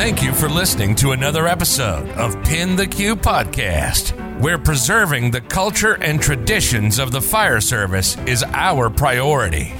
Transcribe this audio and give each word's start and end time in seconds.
Thank 0.00 0.22
you 0.22 0.32
for 0.32 0.48
listening 0.48 0.94
to 0.96 1.12
another 1.12 1.46
episode 1.46 2.08
of 2.12 2.42
Pin 2.42 2.74
the 2.74 2.86
Q 2.86 3.14
Podcast, 3.14 4.40
where 4.40 4.56
preserving 4.56 5.30
the 5.30 5.42
culture 5.42 6.02
and 6.02 6.22
traditions 6.22 6.98
of 6.98 7.12
the 7.12 7.20
fire 7.20 7.60
service 7.60 8.16
is 8.24 8.42
our 8.42 8.88
priority. 8.88 9.74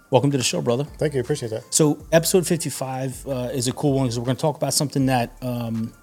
welcome 0.09 0.31
to 0.31 0.37
the 0.37 0.43
show, 0.43 0.61
brother. 0.61 0.85
Thank 0.85 1.13
you. 1.13 1.21
Appreciate 1.21 1.49
that. 1.49 1.73
So 1.73 2.05
episode 2.11 2.47
fifty 2.47 2.69
five 2.69 3.25
uh, 3.27 3.49
is 3.53 3.67
a 3.67 3.73
cool 3.73 3.93
one 3.93 4.05
because 4.05 4.19
we're 4.19 4.25
going 4.25 4.37
to 4.37 4.41
talk 4.41 4.55
about 4.55 4.73
something 4.73 5.07
that 5.07 5.37
um, 5.41 5.93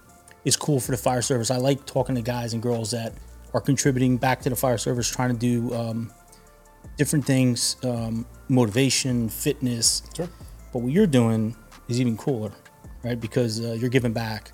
is 0.45 0.57
cool 0.57 0.81
for 0.81 0.91
the 0.91 0.98
fire 0.98 1.23
service. 1.23 1.51
I 1.51 1.57
like 1.57 1.87
talking 1.87 2.15
to 2.15 2.23
guys 2.23 2.53
and 2.53 2.62
girls 2.62 2.91
that 2.91 3.15
are 3.55 3.61
contributing 3.61 4.19
back 4.19 4.41
to 4.42 4.51
the 4.51 4.57
fire 4.57 4.79
service, 4.79 5.09
trying 5.09 5.33
to 5.33 5.39
do 5.39 5.75
um, 5.75 6.12
different 6.97 7.25
things, 7.25 7.77
um, 7.85 8.27
motivation, 8.48 9.29
fitness. 9.29 10.03
Sure. 10.14 10.29
But 10.73 10.81
what 10.81 10.92
you're 10.92 11.07
doing 11.07 11.57
is 11.89 12.01
even 12.01 12.17
cooler, 12.17 12.53
right? 13.03 13.19
Because 13.19 13.64
uh, 13.64 13.73
you're 13.73 13.91
giving 13.91 14.12
back 14.12 14.53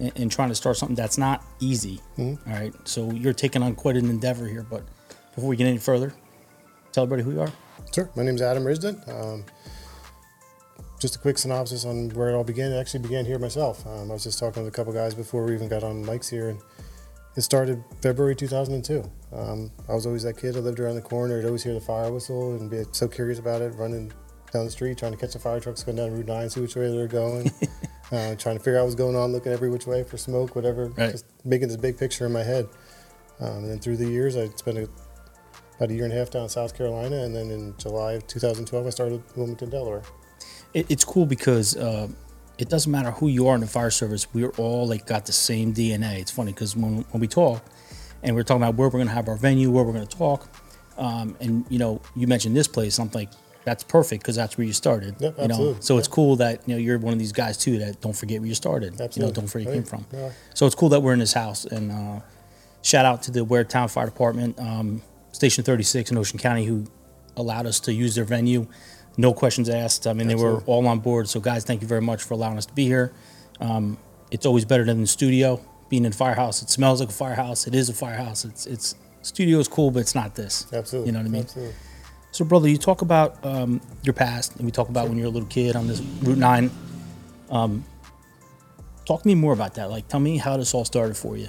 and, 0.00 0.12
and 0.16 0.32
trying 0.32 0.48
to 0.48 0.54
start 0.54 0.76
something 0.76 0.96
that's 0.96 1.18
not 1.18 1.44
easy. 1.60 2.00
all 2.18 2.38
right. 2.46 2.72
So 2.84 3.10
you're 3.12 3.32
taking 3.32 3.62
on 3.62 3.74
quite 3.74 3.96
an 3.96 4.10
endeavor 4.10 4.46
here. 4.46 4.66
But 4.68 4.82
before 5.34 5.48
we 5.48 5.56
get 5.56 5.66
any 5.66 5.78
further, 5.78 6.12
tell 6.92 7.04
everybody 7.04 7.22
who 7.22 7.32
you 7.32 7.42
are. 7.42 7.52
Sure. 7.94 8.10
My 8.16 8.22
name 8.22 8.34
is 8.34 8.42
Adam 8.42 8.64
Risden. 8.64 9.06
Um, 9.08 9.44
just 11.00 11.16
a 11.16 11.18
quick 11.18 11.38
synopsis 11.38 11.84
on 11.84 12.10
where 12.10 12.28
it 12.28 12.34
all 12.34 12.44
began. 12.44 12.72
It 12.72 12.78
actually 12.78 13.00
began 13.00 13.24
here 13.24 13.38
myself. 13.38 13.86
Um, 13.86 14.10
I 14.10 14.14
was 14.14 14.24
just 14.24 14.38
talking 14.38 14.62
with 14.62 14.72
a 14.72 14.76
couple 14.76 14.92
guys 14.92 15.14
before 15.14 15.44
we 15.44 15.54
even 15.54 15.68
got 15.68 15.82
on 15.82 16.04
mics 16.04 16.28
here, 16.28 16.50
and 16.50 16.60
it 17.36 17.40
started 17.40 17.82
February 18.02 18.36
2002. 18.36 19.02
Um, 19.32 19.70
I 19.88 19.94
was 19.94 20.04
always 20.06 20.22
that 20.24 20.36
kid. 20.36 20.56
I 20.56 20.60
lived 20.60 20.78
around 20.78 20.96
the 20.96 21.02
corner. 21.02 21.38
I'd 21.38 21.46
always 21.46 21.62
hear 21.62 21.72
the 21.74 21.80
fire 21.80 22.12
whistle 22.12 22.52
and 22.54 22.70
be 22.70 22.84
so 22.92 23.08
curious 23.08 23.38
about 23.38 23.62
it, 23.62 23.74
running 23.76 24.12
down 24.52 24.66
the 24.66 24.70
street, 24.70 24.98
trying 24.98 25.12
to 25.12 25.18
catch 25.18 25.32
the 25.32 25.38
fire 25.38 25.58
trucks 25.58 25.82
going 25.82 25.96
down 25.96 26.12
Route 26.12 26.26
9, 26.26 26.50
see 26.50 26.60
which 26.60 26.76
way 26.76 26.90
they're 26.90 27.06
going, 27.06 27.50
uh, 28.12 28.34
trying 28.36 28.56
to 28.56 28.62
figure 28.62 28.78
out 28.78 28.84
what's 28.84 28.94
going 28.94 29.16
on, 29.16 29.32
looking 29.32 29.52
every 29.52 29.70
which 29.70 29.86
way 29.86 30.02
for 30.02 30.16
smoke, 30.16 30.54
whatever, 30.56 30.86
Right. 30.96 31.12
just 31.12 31.24
making 31.44 31.68
this 31.68 31.76
big 31.76 31.96
picture 31.98 32.26
in 32.26 32.32
my 32.32 32.42
head. 32.42 32.68
Um, 33.40 33.58
and 33.64 33.70
then 33.70 33.78
through 33.78 33.96
the 33.96 34.06
years, 34.08 34.36
I 34.36 34.48
spent 34.48 34.78
a, 34.78 34.88
about 35.76 35.90
a 35.90 35.94
year 35.94 36.04
and 36.04 36.12
a 36.12 36.16
half 36.16 36.30
down 36.30 36.42
in 36.44 36.48
South 36.48 36.76
Carolina, 36.76 37.22
and 37.24 37.34
then 37.34 37.50
in 37.50 37.74
July 37.78 38.14
of 38.14 38.26
2012, 38.26 38.86
I 38.86 38.90
started 38.90 39.22
Wilmington, 39.36 39.70
Delaware. 39.70 40.02
it, 40.74 40.86
it's 40.90 41.04
cool 41.04 41.24
because 41.26 41.76
uh, 41.76 42.08
it 42.58 42.68
doesn't 42.68 42.92
matter 42.92 43.10
who 43.12 43.28
you 43.28 43.48
are 43.48 43.54
in 43.54 43.60
the 43.62 43.66
fire 43.66 43.90
service. 43.90 44.26
We're 44.34 44.50
all 44.58 44.86
like 44.86 45.06
got 45.06 45.24
the 45.26 45.32
same 45.32 45.72
DNA. 45.72 46.18
It's 46.20 46.30
funny 46.30 46.52
because 46.52 46.76
when, 46.76 46.98
when 47.12 47.20
we 47.20 47.28
talk 47.28 47.64
and 48.22 48.36
we're 48.36 48.42
talking 48.42 48.62
about 48.62 48.74
where 48.74 48.88
we're 48.88 48.98
going 48.98 49.06
to 49.08 49.14
have 49.14 49.28
our 49.28 49.36
venue, 49.36 49.70
where 49.70 49.82
we're 49.84 49.94
going 49.94 50.06
to 50.06 50.16
talk, 50.16 50.48
um, 50.98 51.34
and 51.40 51.64
you 51.70 51.78
know, 51.78 52.02
you 52.14 52.26
mentioned 52.26 52.54
this 52.54 52.68
place. 52.68 52.98
I'm 52.98 53.10
like, 53.14 53.30
that's 53.64 53.84
perfect 53.84 54.22
because 54.22 54.36
that's 54.36 54.56
where 54.56 54.66
you 54.66 54.72
started. 54.72 55.16
Yep, 55.20 55.34
you 55.38 55.48
know, 55.48 55.54
absolutely. 55.54 55.82
so 55.82 55.98
it's 55.98 56.08
cool 56.08 56.36
that 56.36 56.66
you 56.66 56.74
know 56.74 56.80
you're 56.80 56.98
one 56.98 57.12
of 57.12 57.18
these 57.18 57.32
guys 57.32 57.56
too 57.56 57.78
that 57.78 58.00
don't 58.00 58.16
forget 58.16 58.40
where 58.40 58.48
you 58.48 58.54
started. 58.54 58.92
You 58.92 58.98
know, 58.98 59.04
Absolutely. 59.04 59.32
don't 59.34 59.46
forget 59.48 59.66
where 59.66 59.76
you 59.76 59.82
came 59.82 59.88
from. 59.88 60.06
Yeah. 60.12 60.30
So 60.54 60.66
it's 60.66 60.74
cool 60.74 60.88
that 60.90 61.00
we're 61.00 61.12
in 61.12 61.18
this 61.18 61.34
house 61.34 61.64
and 61.64 61.92
uh, 61.92 62.20
shout 62.82 63.04
out 63.04 63.22
to 63.24 63.30
the 63.30 63.40
Waretown 63.44 63.90
Fire 63.90 64.06
Department, 64.06 64.58
um, 64.58 65.02
Station 65.32 65.64
36 65.64 66.10
in 66.10 66.18
Ocean 66.18 66.38
County, 66.38 66.64
who 66.64 66.86
allowed 67.36 67.66
us 67.66 67.80
to 67.80 67.92
use 67.92 68.14
their 68.14 68.24
venue. 68.24 68.66
No 69.16 69.32
questions 69.32 69.68
asked. 69.68 70.06
I 70.06 70.12
mean, 70.12 70.28
they 70.28 70.34
were 70.34 70.60
all 70.66 70.86
on 70.86 71.00
board. 71.00 71.28
So, 71.28 71.40
guys, 71.40 71.64
thank 71.64 71.82
you 71.82 71.88
very 71.88 72.00
much 72.00 72.22
for 72.22 72.34
allowing 72.34 72.56
us 72.56 72.66
to 72.66 72.72
be 72.72 72.84
here. 72.84 73.12
Um, 73.60 73.98
it's 74.30 74.46
always 74.46 74.64
better 74.64 74.84
than 74.84 75.00
the 75.00 75.06
studio. 75.06 75.60
Being 75.88 76.04
in 76.04 76.12
a 76.12 76.14
firehouse, 76.14 76.62
it 76.62 76.70
smells 76.70 77.00
like 77.00 77.08
a 77.08 77.12
firehouse. 77.12 77.66
It 77.66 77.74
is 77.74 77.88
a 77.88 77.92
firehouse. 77.92 78.44
It's 78.44 78.66
it's 78.66 78.94
studio 79.22 79.58
is 79.58 79.66
cool, 79.66 79.90
but 79.90 80.00
it's 80.00 80.14
not 80.14 80.36
this. 80.36 80.72
Absolutely. 80.72 81.08
You 81.08 81.12
know 81.12 81.18
what 81.18 81.26
I 81.26 81.30
mean? 81.30 81.42
Absolutely. 81.42 81.74
So, 82.32 82.44
brother, 82.44 82.68
you 82.68 82.78
talk 82.78 83.02
about 83.02 83.44
um, 83.44 83.80
your 84.02 84.12
past, 84.12 84.56
and 84.56 84.64
we 84.64 84.70
talk 84.70 84.88
about 84.88 85.08
when 85.08 85.18
you 85.18 85.24
were 85.24 85.30
a 85.30 85.32
little 85.32 85.48
kid 85.48 85.74
on 85.74 85.88
this 85.88 86.00
Route 86.22 86.38
Nine. 86.38 86.70
Um, 87.50 87.84
talk 89.04 89.22
to 89.22 89.28
me 89.28 89.34
more 89.34 89.52
about 89.52 89.74
that. 89.74 89.90
Like, 89.90 90.06
tell 90.06 90.20
me 90.20 90.36
how 90.36 90.56
this 90.56 90.72
all 90.72 90.84
started 90.84 91.16
for 91.16 91.36
you. 91.36 91.48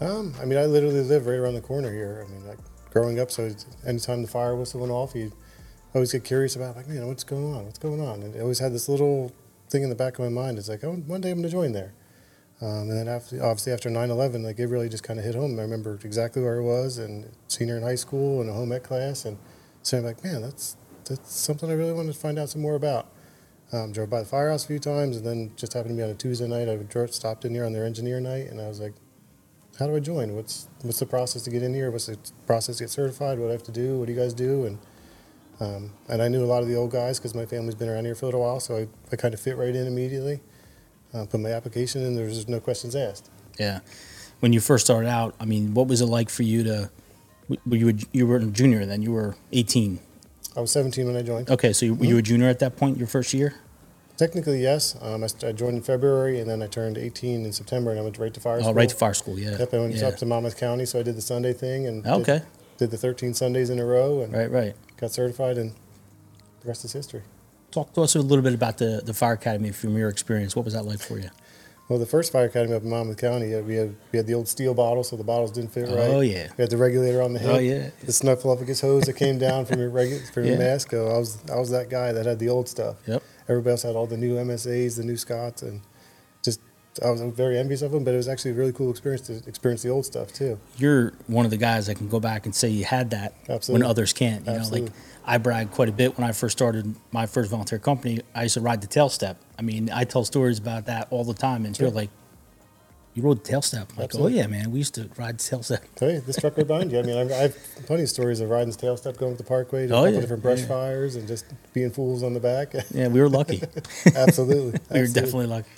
Um, 0.00 0.34
I 0.40 0.46
mean, 0.46 0.58
I 0.58 0.64
literally 0.64 1.02
live 1.02 1.26
right 1.26 1.38
around 1.38 1.54
the 1.54 1.60
corner 1.60 1.92
here. 1.92 2.26
I 2.26 2.32
mean, 2.32 2.44
like 2.46 2.58
growing 2.90 3.20
up, 3.20 3.30
so 3.30 3.50
anytime 3.86 4.22
the 4.22 4.28
fire 4.28 4.56
whistle 4.56 4.80
went 4.80 4.92
off, 4.92 5.14
you 5.14 5.32
always 5.94 6.10
get 6.10 6.24
curious 6.24 6.56
about, 6.56 6.74
like, 6.74 6.88
man, 6.88 7.06
what's 7.06 7.22
going 7.22 7.54
on? 7.54 7.66
What's 7.66 7.78
going 7.78 8.00
on? 8.00 8.22
And 8.22 8.34
I 8.34 8.40
always 8.40 8.58
had 8.58 8.72
this 8.72 8.88
little 8.88 9.32
thing 9.68 9.84
in 9.84 9.90
the 9.90 9.94
back 9.94 10.18
of 10.18 10.24
my 10.24 10.28
mind. 10.28 10.58
It's 10.58 10.68
like, 10.68 10.82
oh, 10.82 10.92
one 10.92 11.20
day 11.20 11.30
I'm 11.30 11.36
going 11.36 11.44
to 11.44 11.50
join 11.50 11.72
there. 11.72 11.94
Um, 12.60 12.90
and 12.90 12.92
then 12.92 13.08
after, 13.08 13.36
obviously 13.42 13.72
after 13.72 13.88
9/11, 13.88 14.44
like 14.44 14.58
it 14.58 14.66
really 14.66 14.88
just 14.88 15.02
kind 15.02 15.18
of 15.18 15.24
hit 15.24 15.34
home. 15.34 15.58
I 15.58 15.62
remember 15.62 15.98
exactly 16.04 16.42
where 16.42 16.60
I 16.60 16.64
was, 16.64 16.98
and 16.98 17.30
senior 17.48 17.76
in 17.76 17.82
high 17.82 17.94
school, 17.94 18.40
and 18.40 18.50
a 18.50 18.52
home 18.52 18.72
ec 18.72 18.82
class, 18.82 19.24
and 19.24 19.38
so 19.82 19.98
I'm 19.98 20.04
like, 20.04 20.22
man, 20.22 20.42
that's 20.42 20.76
that's 21.04 21.32
something 21.32 21.70
I 21.70 21.74
really 21.74 21.92
wanted 21.92 22.12
to 22.12 22.18
find 22.18 22.38
out 22.38 22.48
some 22.48 22.62
more 22.62 22.74
about. 22.74 23.08
Um, 23.72 23.92
drove 23.92 24.10
by 24.10 24.20
the 24.20 24.26
firehouse 24.26 24.64
a 24.64 24.68
few 24.68 24.80
times, 24.80 25.16
and 25.16 25.24
then 25.24 25.52
just 25.56 25.74
happened 25.74 25.90
to 25.90 25.96
be 25.96 26.02
on 26.02 26.10
a 26.10 26.14
Tuesday 26.14 26.48
night. 26.48 26.68
I 26.68 26.76
drove, 26.76 27.14
stopped 27.14 27.44
in 27.44 27.54
here 27.54 27.64
on 27.64 27.72
their 27.72 27.84
engineer 27.84 28.20
night, 28.20 28.48
and 28.48 28.60
I 28.60 28.66
was 28.66 28.80
like, 28.80 28.94
how 29.78 29.86
do 29.86 29.94
I 29.94 30.00
join? 30.00 30.34
What's 30.34 30.68
what's 30.82 30.98
the 30.98 31.06
process 31.06 31.42
to 31.42 31.50
get 31.50 31.62
in 31.62 31.72
here? 31.72 31.90
What's 31.90 32.06
the 32.06 32.18
process 32.46 32.78
to 32.78 32.84
get 32.84 32.90
certified? 32.90 33.38
What 33.38 33.46
do 33.46 33.48
I 33.50 33.52
have 33.52 33.62
to 33.64 33.72
do? 33.72 33.98
What 33.98 34.06
do 34.06 34.12
you 34.12 34.18
guys 34.18 34.34
do? 34.34 34.66
And 34.66 34.78
um, 35.60 35.92
and 36.08 36.20
I 36.20 36.28
knew 36.28 36.44
a 36.44 36.46
lot 36.46 36.62
of 36.62 36.68
the 36.68 36.74
old 36.74 36.90
guys 36.90 37.18
because 37.18 37.34
my 37.34 37.46
family's 37.46 37.74
been 37.74 37.88
around 37.88 38.06
here 38.06 38.14
for 38.14 38.24
a 38.24 38.28
little 38.28 38.40
while, 38.40 38.60
so 38.60 38.76
I, 38.76 38.88
I 39.12 39.16
kind 39.16 39.34
of 39.34 39.40
fit 39.40 39.56
right 39.56 39.74
in 39.74 39.86
immediately. 39.86 40.40
Uh, 41.14 41.26
put 41.26 41.40
my 41.40 41.50
application 41.50 42.02
in. 42.02 42.14
There 42.14 42.24
was 42.24 42.36
just 42.36 42.48
no 42.48 42.60
questions 42.60 42.96
asked. 42.96 43.30
Yeah. 43.58 43.80
When 44.40 44.52
you 44.52 44.60
first 44.60 44.86
started 44.86 45.08
out, 45.08 45.34
I 45.38 45.44
mean, 45.44 45.74
what 45.74 45.86
was 45.86 46.00
it 46.00 46.06
like 46.06 46.30
for 46.30 46.42
you 46.42 46.62
to? 46.64 46.90
Were 47.66 47.76
you 47.76 47.96
you 48.12 48.26
were 48.26 48.36
a 48.36 48.44
junior 48.46 48.84
then? 48.86 49.02
You 49.02 49.12
were 49.12 49.36
18. 49.52 49.98
I 50.56 50.60
was 50.60 50.70
17 50.72 51.06
when 51.06 51.16
I 51.16 51.22
joined. 51.22 51.48
Okay, 51.50 51.72
so 51.72 51.86
you, 51.86 51.94
were 51.94 52.04
you 52.04 52.18
a 52.18 52.22
junior 52.22 52.48
at 52.48 52.58
that 52.58 52.76
point, 52.76 52.98
your 52.98 53.06
first 53.06 53.32
year? 53.32 53.54
Technically, 54.16 54.60
yes. 54.62 54.96
Um, 55.00 55.22
I, 55.24 55.28
I 55.46 55.52
joined 55.52 55.76
in 55.76 55.82
February, 55.82 56.40
and 56.40 56.50
then 56.50 56.60
I 56.62 56.66
turned 56.66 56.98
18 56.98 57.44
in 57.46 57.52
September, 57.52 57.90
and 57.90 58.00
I 58.00 58.02
went 58.02 58.18
right 58.18 58.34
to 58.34 58.40
fire 58.40 58.56
Oh, 58.58 58.62
school. 58.62 58.74
right 58.74 58.88
to 58.88 58.96
fire 58.96 59.14
school. 59.14 59.38
Yeah. 59.38 59.56
Yep, 59.58 59.74
I 59.74 59.78
went 59.78 59.94
yeah. 59.94 60.08
up 60.08 60.16
to 60.18 60.26
Monmouth 60.26 60.56
County, 60.58 60.84
so 60.86 60.98
I 60.98 61.02
did 61.02 61.16
the 61.16 61.22
Sunday 61.22 61.52
thing 61.52 61.86
and 61.86 62.02
did- 62.04 62.12
Okay. 62.12 62.42
did, 62.78 62.90
the 62.90 62.96
13 62.98 63.32
Sundays 63.32 63.70
in 63.70 63.78
a 63.78 63.84
row, 63.84 64.20
and 64.22 64.32
Right, 64.32 64.50
right. 64.50 64.74
got 64.98 65.12
certified, 65.12 65.56
and 65.56 65.70
the 66.60 66.68
rest 66.68 66.84
is 66.84 66.92
history. 66.92 67.22
Talk 67.70 67.92
to 67.94 68.02
us 68.02 68.16
a 68.16 68.20
little 68.20 68.42
bit 68.42 68.52
about 68.52 68.78
the 68.78 69.00
the 69.04 69.14
fire 69.14 69.34
academy 69.34 69.70
from 69.70 69.96
your 69.96 70.08
experience. 70.08 70.56
What 70.56 70.64
was 70.64 70.74
that 70.74 70.84
like 70.84 70.98
for 70.98 71.18
you? 71.20 71.30
Well, 71.90 71.98
the 71.98 72.06
first 72.06 72.30
fire 72.30 72.44
academy 72.44 72.72
up 72.76 72.84
in 72.84 72.88
Monmouth 72.90 73.16
County, 73.18 73.52
uh, 73.52 73.62
we 73.62 73.74
had 73.74 73.96
we 74.12 74.16
had 74.18 74.28
the 74.28 74.34
old 74.34 74.46
steel 74.46 74.74
bottle, 74.74 75.02
so 75.02 75.16
the 75.16 75.24
bottles 75.24 75.50
didn't 75.50 75.72
fit 75.72 75.88
right. 75.88 76.08
Oh, 76.08 76.20
yeah. 76.20 76.46
We 76.56 76.62
had 76.62 76.70
the 76.70 76.76
regulator 76.76 77.20
on 77.20 77.32
the 77.32 77.40
head. 77.40 77.50
Oh, 77.50 77.58
yeah. 77.58 77.90
The 78.06 78.12
snuffleupagus 78.12 78.80
hose 78.80 79.02
that 79.06 79.14
came 79.14 79.38
down 79.38 79.66
from 79.66 79.80
your 79.80 79.90
regu- 79.90 80.32
from 80.32 80.44
Yeah. 80.44 80.56
your. 80.56 80.92
So 80.92 81.08
I 81.08 81.18
was 81.18 81.38
I 81.52 81.56
was 81.58 81.70
that 81.70 81.90
guy 81.90 82.12
that 82.12 82.26
had 82.26 82.38
the 82.38 82.48
old 82.48 82.68
stuff. 82.68 82.94
Yep. 83.08 83.24
Everybody 83.48 83.72
else 83.72 83.82
had 83.82 83.96
all 83.96 84.06
the 84.06 84.16
new 84.16 84.36
MSAs, 84.36 84.98
the 84.98 85.02
new 85.02 85.16
Scotts, 85.16 85.62
and 85.62 85.80
just 86.44 86.60
I 87.04 87.10
was 87.10 87.22
very 87.22 87.58
envious 87.58 87.82
of 87.82 87.90
them. 87.90 88.04
But 88.04 88.14
it 88.14 88.18
was 88.18 88.28
actually 88.28 88.52
a 88.52 88.54
really 88.54 88.72
cool 88.72 88.90
experience 88.90 89.26
to 89.26 89.42
experience 89.48 89.82
the 89.82 89.88
old 89.88 90.06
stuff 90.06 90.32
too. 90.32 90.60
You're 90.76 91.12
one 91.26 91.44
of 91.44 91.50
the 91.50 91.56
guys 91.56 91.88
that 91.88 91.96
can 91.96 92.08
go 92.08 92.20
back 92.20 92.46
and 92.46 92.54
say 92.54 92.68
you 92.68 92.84
had 92.84 93.10
that 93.10 93.34
Absolutely. 93.48 93.82
when 93.82 93.90
others 93.90 94.12
can't. 94.12 94.46
You 94.46 94.52
know, 94.52 94.58
Absolutely. 94.60 94.90
like 94.90 94.96
I 95.30 95.38
brag 95.38 95.70
quite 95.70 95.88
a 95.88 95.92
bit 95.92 96.18
when 96.18 96.28
I 96.28 96.32
first 96.32 96.58
started 96.58 96.92
my 97.12 97.24
first 97.24 97.52
volunteer 97.52 97.78
company. 97.78 98.18
I 98.34 98.42
used 98.42 98.54
to 98.54 98.60
ride 98.60 98.80
the 98.80 98.88
tail 98.88 99.08
step. 99.08 99.36
I 99.56 99.62
mean, 99.62 99.88
I 99.88 100.02
tell 100.02 100.24
stories 100.24 100.58
about 100.58 100.86
that 100.86 101.06
all 101.10 101.22
the 101.22 101.34
time, 101.34 101.64
and 101.64 101.72
people 101.72 101.92
are 101.92 101.94
like, 101.94 102.10
"You 103.14 103.22
rode 103.22 103.44
the 103.44 103.48
tail 103.48 103.62
step?" 103.62 103.92
I'm 103.92 104.00
like, 104.02 104.12
"Oh 104.16 104.26
yeah, 104.26 104.48
man, 104.48 104.72
we 104.72 104.78
used 104.78 104.94
to 104.96 105.08
ride 105.16 105.38
the 105.38 105.44
tail 105.44 105.62
step." 105.62 105.84
Hey, 106.00 106.18
this 106.18 106.34
truck 106.34 106.56
right 106.56 106.66
behind 106.66 106.90
you. 106.90 106.98
I 106.98 107.02
mean, 107.02 107.16
I, 107.16 107.32
I 107.32 107.42
have 107.42 107.56
plenty 107.86 108.02
of 108.02 108.08
stories 108.08 108.40
of 108.40 108.50
riding 108.50 108.72
the 108.72 108.76
tail 108.76 108.96
step 108.96 109.18
going 109.18 109.30
up 109.30 109.38
the 109.38 109.44
parkway 109.44 109.86
to 109.86 109.94
Oh, 109.94 109.98
a 109.98 110.00
couple 110.00 110.14
yeah. 110.14 110.20
different 110.20 110.42
brush 110.42 110.60
Yeah. 110.62 110.66
fires 110.66 111.14
and 111.14 111.28
just 111.28 111.44
being 111.74 111.92
fools 111.92 112.24
on 112.24 112.34
the 112.34 112.40
back. 112.40 112.74
Yeah, 112.92 113.06
we 113.06 113.20
were 113.20 113.28
lucky. 113.28 113.62
Absolutely. 114.16 114.56
we 114.90 114.98
were 114.98 115.04
Absolutely. 115.04 115.12
definitely 115.12 115.46
lucky. 115.46 115.68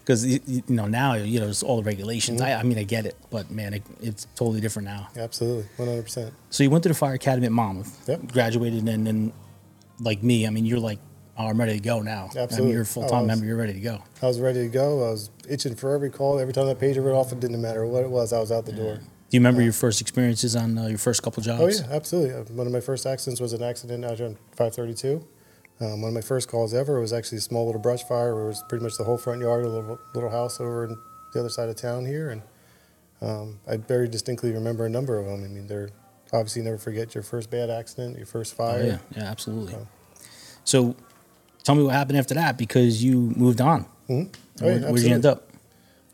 Because 0.00 0.26
you, 0.26 0.62
know 0.68 0.86
now 0.86 1.14
you 1.14 1.38
know 1.38 1.46
there's 1.46 1.62
all 1.62 1.76
the 1.76 1.82
regulations. 1.82 2.40
Mm-hmm. 2.40 2.50
I, 2.50 2.60
I 2.60 2.62
mean 2.62 2.78
I 2.78 2.84
get 2.84 3.06
it, 3.06 3.16
but 3.30 3.50
man, 3.50 3.74
it, 3.74 3.82
it's 4.00 4.26
totally 4.34 4.60
different 4.60 4.86
now. 4.88 5.08
Absolutely, 5.16 5.64
one 5.76 5.88
hundred 5.88 6.02
percent. 6.04 6.34
So 6.50 6.62
you 6.64 6.70
went 6.70 6.82
to 6.84 6.88
the 6.88 6.94
fire 6.94 7.14
academy 7.14 7.46
at 7.46 7.52
Monmouth, 7.52 8.08
Yep. 8.08 8.32
graduated, 8.32 8.88
and 8.88 9.06
then 9.06 9.32
like 10.00 10.22
me, 10.22 10.46
I 10.46 10.50
mean 10.50 10.64
you're 10.64 10.78
like, 10.80 10.98
oh, 11.38 11.46
I'm 11.46 11.58
ready 11.60 11.74
to 11.74 11.80
go 11.80 12.00
now. 12.02 12.28
I 12.32 12.34
mean, 12.34 12.42
Absolutely. 12.44 12.72
you're 12.72 12.82
a 12.82 12.86
full 12.86 13.04
Oh, 13.04 13.08
time 13.08 13.26
member. 13.26 13.44
You're 13.46 13.56
ready 13.56 13.74
to 13.74 13.80
go. 13.80 14.02
I 14.22 14.26
was 14.26 14.40
ready 14.40 14.60
to 14.62 14.68
go. 14.68 15.06
I 15.06 15.10
was 15.10 15.30
itching 15.48 15.74
for 15.76 15.94
every 15.94 16.10
call. 16.10 16.38
Every 16.38 16.52
time 16.54 16.66
that 16.66 16.78
pager 16.78 17.02
went 17.02 17.16
off, 17.16 17.32
it 17.32 17.40
didn't 17.40 17.60
matter 17.60 17.86
what 17.86 18.02
it 18.02 18.10
was. 18.10 18.32
I 18.32 18.38
was 18.40 18.50
out 18.52 18.66
the 18.66 18.72
door. 18.72 18.96
Do 18.96 19.36
you 19.36 19.40
remember 19.40 19.62
your 19.62 19.72
first 19.72 20.00
experiences 20.00 20.56
on 20.56 20.76
uh, 20.76 20.86
your 20.88 20.98
first 20.98 21.22
couple 21.22 21.40
jobs? 21.42 21.80
Oh 21.80 21.86
yeah, 21.86 21.94
absolutely. 21.94 22.34
Uh, 22.34 22.42
One 22.52 22.66
of 22.66 22.72
my 22.72 22.80
first 22.80 23.06
accidents 23.06 23.40
was 23.40 23.52
an 23.52 23.62
accident 23.62 24.04
out 24.04 24.16
here 24.16 24.26
on 24.26 24.34
532. 24.56 25.24
Um, 25.80 26.02
one 26.02 26.08
of 26.10 26.14
my 26.14 26.20
first 26.20 26.48
calls 26.48 26.74
ever 26.74 27.00
was 27.00 27.12
actually 27.12 27.38
a 27.38 27.42
small 27.42 27.64
little 27.66 27.80
brush 27.80 28.02
fire. 28.04 28.34
Where 28.34 28.44
it 28.44 28.48
was 28.48 28.62
pretty 28.68 28.84
much 28.84 28.96
the 28.98 29.04
whole 29.04 29.16
front 29.18 29.40
yard, 29.40 29.64
of 29.64 29.72
a 29.72 29.76
little, 29.76 29.98
little 30.14 30.30
house 30.30 30.60
over 30.60 30.84
in 30.84 30.98
the 31.32 31.40
other 31.40 31.48
side 31.48 31.68
of 31.68 31.76
town 31.76 32.04
here, 32.04 32.30
and 32.30 32.42
um, 33.22 33.60
I 33.66 33.76
very 33.78 34.08
distinctly 34.08 34.52
remember 34.52 34.84
a 34.86 34.90
number 34.90 35.18
of 35.18 35.26
them. 35.26 35.42
I 35.44 35.48
mean, 35.48 35.66
they're 35.66 35.90
obviously 36.32 36.62
never 36.62 36.78
forget 36.78 37.14
your 37.14 37.22
first 37.22 37.50
bad 37.50 37.70
accident, 37.70 38.16
your 38.16 38.26
first 38.26 38.54
Oh, 38.58 38.66
fire. 38.66 38.84
yeah, 38.84 38.98
yeah, 39.16 39.30
absolutely. 39.30 39.72
So- 39.74 39.86
So, 40.62 40.94
tell 41.64 41.74
me 41.74 41.82
what 41.82 41.94
happened 41.94 42.18
after 42.18 42.34
that 42.34 42.58
because 42.58 43.02
you 43.02 43.32
moved 43.34 43.60
on. 43.62 43.86
Mhm. 44.08 44.28
Oh, 44.60 44.64
Where, 44.64 44.78
yeah, 44.78 44.90
where'd 44.90 45.02
you 45.02 45.14
end 45.14 45.24
up? 45.26 45.48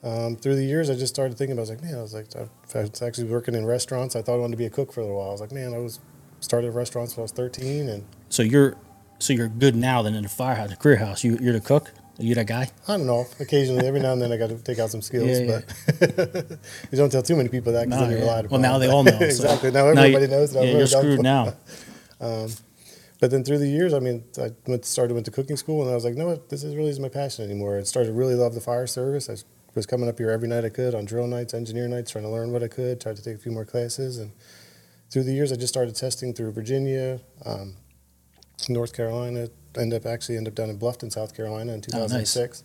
Um, 0.05 0.37
through 0.37 0.55
the 0.55 0.65
years, 0.65 0.89
I 0.89 0.95
just 0.95 1.13
started 1.13 1.37
thinking. 1.37 1.55
About, 1.59 1.63
I 1.63 1.63
was 1.63 1.71
like, 1.71 1.83
man, 1.83 1.95
I 1.99 2.03
was 2.03 2.15
like, 2.15 2.27
I 2.37 2.81
was 2.83 3.03
actually 3.03 3.29
working 3.29 3.55
in 3.57 3.67
restaurants. 3.67 4.15
I 4.15 4.23
thought 4.23 4.35
I 4.35 4.39
wanted 4.39 4.53
to 4.53 4.57
be 4.59 4.67
a 4.67 4.71
cook 4.71 4.93
for 4.93 5.01
a 5.01 5.03
little 5.03 5.19
while. 5.19 5.31
I 5.31 5.33
was 5.33 5.41
like, 5.41 5.51
man, 5.53 5.75
I 5.75 5.79
was 5.79 5.99
started 6.41 6.71
restaurants 6.73 7.17
when 7.17 7.23
I 7.23 7.25
was 7.25 7.33
13, 7.33 7.89
and 7.89 8.05
So 8.29 8.43
you're 8.45 8.77
so 9.19 9.33
you're 9.33 9.49
good 9.49 9.75
now 9.77 10.03
then 10.03 10.15
in 10.15 10.23
the 10.23 10.29
firehouse, 10.29 10.71
the 10.71 10.77
career 10.77 10.97
house. 10.97 11.25
You 11.25 11.39
you're 11.41 11.53
the 11.53 11.61
cook. 11.61 11.93
Are 12.19 12.23
you 12.23 12.35
that 12.37 12.47
guy? 12.47 12.71
I 12.89 12.97
don't 12.97 13.07
know. 13.07 13.27
Occasionally, 13.41 13.87
every 13.87 14.01
now 14.01 14.15
and 14.15 14.23
then, 14.23 14.33
I 14.33 14.39
got 14.39 14.49
to 14.49 14.57
take 14.57 14.79
out 14.79 14.91
some 14.91 15.03
skills, 15.11 15.29
Yeah, 15.29 15.39
yeah. 15.39 15.61
but 16.17 16.59
you 16.91 16.97
don't 16.97 17.11
tell 17.13 17.23
too 17.23 17.37
many 17.37 17.51
people 17.51 17.73
that 17.75 17.85
because 17.87 18.01
No, 18.01 18.07
then 18.07 18.11
you're 18.13 18.21
yeah. 18.21 18.25
relied 18.27 18.45
upon. 18.47 18.63
Well, 18.63 18.73
now 18.73 18.79
they 18.79 18.89
all 18.89 19.05
know. 19.05 19.11
so- 19.19 19.25
exactly. 19.25 19.71
Now 19.71 19.93
Now 19.93 20.03
you- 20.05 20.17
everybody 20.17 20.29
knows 20.29 20.53
that. 20.55 20.61
I'm 20.61 20.67
Yeah, 20.69 20.79
you're 20.79 20.87
screwed 20.87 21.23
now. 21.23 21.55
But 23.19 23.31
then 23.31 23.45
through 23.45 23.59
the 23.59 23.69
years, 23.69 23.95
I 23.95 23.99
mean, 23.99 24.25
I 24.39 24.51
went 24.67 24.85
started 24.85 25.15
went 25.15 25.25
to 25.27 25.33
cooking 25.33 25.57
school, 25.57 25.81
and 25.83 25.91
I 25.91 25.95
was 25.95 26.05
like, 26.05 26.15
no, 26.17 26.37
this 26.51 26.63
is 26.63 26.75
really 26.77 26.91
isn't 26.91 27.03
my 27.03 27.09
passion 27.09 27.45
anymore. 27.47 27.79
I 27.79 27.83
started 27.83 28.09
to 28.09 28.13
really 28.15 28.35
love 28.35 28.55
the 28.55 28.61
fire 28.61 28.87
service. 28.87 29.31
I 29.31 29.37
was 29.75 29.87
coming 29.87 30.07
up 30.09 30.19
here 30.19 30.31
every 30.31 30.49
night 30.49 30.65
I 30.67 30.69
could 30.69 30.95
on 30.95 31.07
drill 31.07 31.27
nights, 31.27 31.55
engineer 31.55 31.89
nights, 31.89 32.11
trying 32.11 32.25
to 32.25 32.31
learn 32.31 32.53
what 32.53 32.63
I 32.63 32.69
could. 32.69 33.01
Tried 33.01 33.17
to 33.17 33.23
take 33.23 33.37
a 33.37 33.39
few 33.39 33.53
more 33.53 33.65
classes, 33.65 34.19
and 34.19 34.33
through 35.11 35.23
the 35.25 35.33
years, 35.33 35.51
I 35.51 35.57
just 35.57 35.73
started 35.73 35.95
testing 35.97 36.35
through 36.35 36.53
Virginia, 36.53 37.21
um, 37.47 37.77
North 38.69 38.93
Carolina. 38.95 39.49
End 39.77 39.93
up 39.93 40.07
actually 40.07 40.37
end 40.37 40.49
up 40.49 40.55
down 40.55 40.71
in 40.71 40.79
Bluffton, 40.79 41.13
South 41.13 41.37
Carolina, 41.37 41.73
in 41.73 41.83
Oh, 41.95 42.07
nice. 42.07 42.33
2006. 42.35 42.65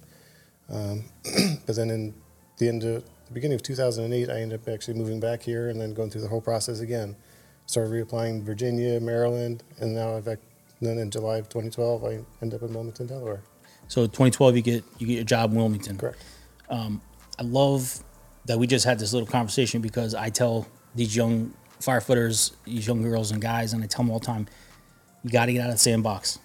um, 0.69 1.03
but 1.65 1.75
then 1.75 1.89
in 1.89 2.13
the 2.57 2.69
end 2.69 2.83
of 2.83 3.03
the 3.27 3.33
beginning 3.33 3.55
of 3.55 3.63
2008, 3.63 4.29
I 4.29 4.39
ended 4.41 4.61
up 4.61 4.67
actually 4.67 4.93
moving 4.93 5.19
back 5.19 5.41
here 5.41 5.69
and 5.69 5.79
then 5.79 5.93
going 5.93 6.09
through 6.09 6.21
the 6.21 6.27
whole 6.29 6.41
process 6.41 6.79
again. 6.79 7.15
Started 7.65 7.91
reapplying 7.91 8.43
Virginia, 8.43 8.99
Maryland, 8.99 9.63
and 9.79 9.93
now 9.93 10.15
I've 10.15 10.25
then 10.25 10.97
in 10.97 11.11
July 11.11 11.38
of 11.38 11.47
2012, 11.47 12.03
I 12.03 12.19
end 12.41 12.53
up 12.53 12.61
in 12.63 12.73
Wilmington, 12.73 13.05
Delaware. 13.07 13.41
So 13.87 14.03
2012, 14.05 14.55
you 14.55 14.61
get 14.61 14.83
you 14.97 15.07
get 15.07 15.13
your 15.15 15.23
job 15.23 15.51
in 15.51 15.57
Wilmington. 15.57 15.97
Correct. 15.97 16.17
I 17.41 17.44
love 17.44 18.03
that 18.45 18.59
we 18.59 18.67
just 18.67 18.85
had 18.85 18.99
this 18.99 19.13
little 19.13 19.27
conversation 19.27 19.81
because 19.81 20.13
I 20.15 20.29
tell 20.29 20.67
these 20.95 21.15
young 21.15 21.53
firefighters, 21.79 22.51
these 22.65 22.85
young 22.87 23.01
girls 23.01 23.31
and 23.31 23.41
guys, 23.41 23.73
and 23.73 23.83
I 23.83 23.87
tell 23.87 24.03
them 24.03 24.11
all 24.11 24.19
the 24.19 24.25
time, 24.25 24.47
you 25.23 25.29
got 25.29 25.45
to 25.47 25.53
get 25.53 25.62
out 25.62 25.69
of 25.69 25.75
the 25.75 25.79
sandbox. 25.79 26.39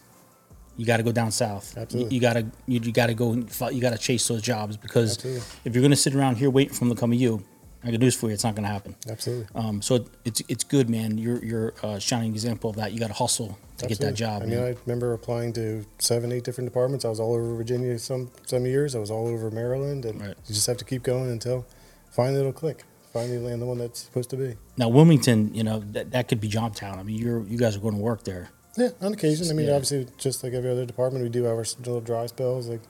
You 0.77 0.85
got 0.85 0.99
to 0.99 1.03
go 1.03 1.13
down 1.13 1.31
south. 1.31 1.73
You- 1.75 1.83
Absolutely. 1.83 2.15
You, 2.15 2.21
got 2.21 2.33
to 2.35 2.47
you, 2.67 2.81
you 2.81 2.93
got 2.93 3.07
to 3.07 3.15
go. 3.15 3.33
and 3.33 3.51
You 3.73 3.81
got 3.81 3.93
to 3.93 3.99
chase 3.99 4.27
those 4.29 4.43
jobs 4.43 4.77
because 4.77 5.17
Absolutely. 5.17 5.43
if 5.65 5.75
you're 5.75 5.81
going 5.83 5.91
to 5.91 5.97
sit 5.97 6.15
around 6.15 6.37
here 6.37 6.51
waiting 6.51 6.75
for 6.75 6.81
them 6.81 6.95
to 6.95 7.01
come 7.01 7.11
to 7.13 7.17
you, 7.17 7.43
I 7.83 7.91
got 7.93 8.01
news 8.01 8.15
for 8.17 8.27
you. 8.27 8.35
It's 8.35 8.45
not 8.45 8.55
going 8.57 8.65
to 8.67 8.73
happen. 8.73 8.97
Absolutely. 9.09 9.47
Um, 9.55 9.81
so 9.81 9.95
it, 9.97 10.07
it's 10.25 10.43
it's 10.49 10.65
good, 10.65 10.91
man. 10.91 11.17
You're 11.19 11.43
you're 11.45 11.75
a 11.83 12.01
shining 12.01 12.33
example 12.33 12.69
of 12.71 12.77
that. 12.77 12.93
You 12.93 12.99
got 12.99 13.07
to 13.09 13.13
hustle 13.15 13.57
to 13.79 13.87
get 13.87 14.01
that 14.01 14.15
job. 14.15 14.43
I 14.43 14.47
mean, 14.47 14.57
man. 14.59 14.65
I 14.75 14.77
remember 14.85 15.13
applying 15.13 15.53
to 15.55 15.85
seven, 15.99 16.33
eight 16.33 16.43
different 16.45 16.69
departments. 16.69 17.05
I 17.05 17.09
was 17.11 17.21
all 17.21 17.33
over 17.35 17.55
Virginia 17.55 17.97
some 17.99 18.31
some 18.45 18.67
years. 18.67 18.95
I 18.95 18.99
was 18.99 19.11
all 19.11 19.29
over 19.29 19.51
Maryland, 19.51 20.05
and 20.05 20.21
Right. 20.21 20.31
you 20.47 20.55
just 20.55 20.67
have 20.67 20.77
to 20.79 20.85
keep 20.85 21.03
going 21.05 21.31
until 21.31 21.65
finally 22.11 22.41
it'll 22.41 22.53
click. 22.53 22.83
Finally, 23.13 23.39
land 23.39 23.63
the 23.63 23.67
one 23.67 23.79
that's 23.79 24.01
supposed 24.01 24.29
to 24.31 24.37
be. 24.37 24.57
now 24.77 24.89
Wilmington, 24.91 25.55
you 25.55 25.63
know 25.65 25.79
that, 25.93 26.11
that 26.11 26.29
could 26.29 26.41
be 26.41 26.49
Johntown. 26.51 26.99
I 26.99 27.03
mean, 27.03 27.17
you're 27.17 27.47
you 27.47 27.57
guys 27.57 27.75
are 27.77 27.81
going 27.81 27.95
to 27.95 28.01
work 28.01 28.25
there. 28.25 28.51
Yeah, 28.77 28.91
on 29.01 29.13
occasion. 29.13 29.49
I 29.51 29.55
mean, 29.55 29.67
Yeah. 29.67 29.75
obviously, 29.75 30.07
just 30.19 30.43
like 30.45 30.53
every 30.53 30.71
other 30.71 30.85
department, 30.85 31.23
we 31.23 31.29
do 31.31 31.45
have 31.45 31.57
our 31.57 31.65
little 31.79 32.01
dry 32.01 32.27
spells. 32.27 32.69
Like, 32.69 32.81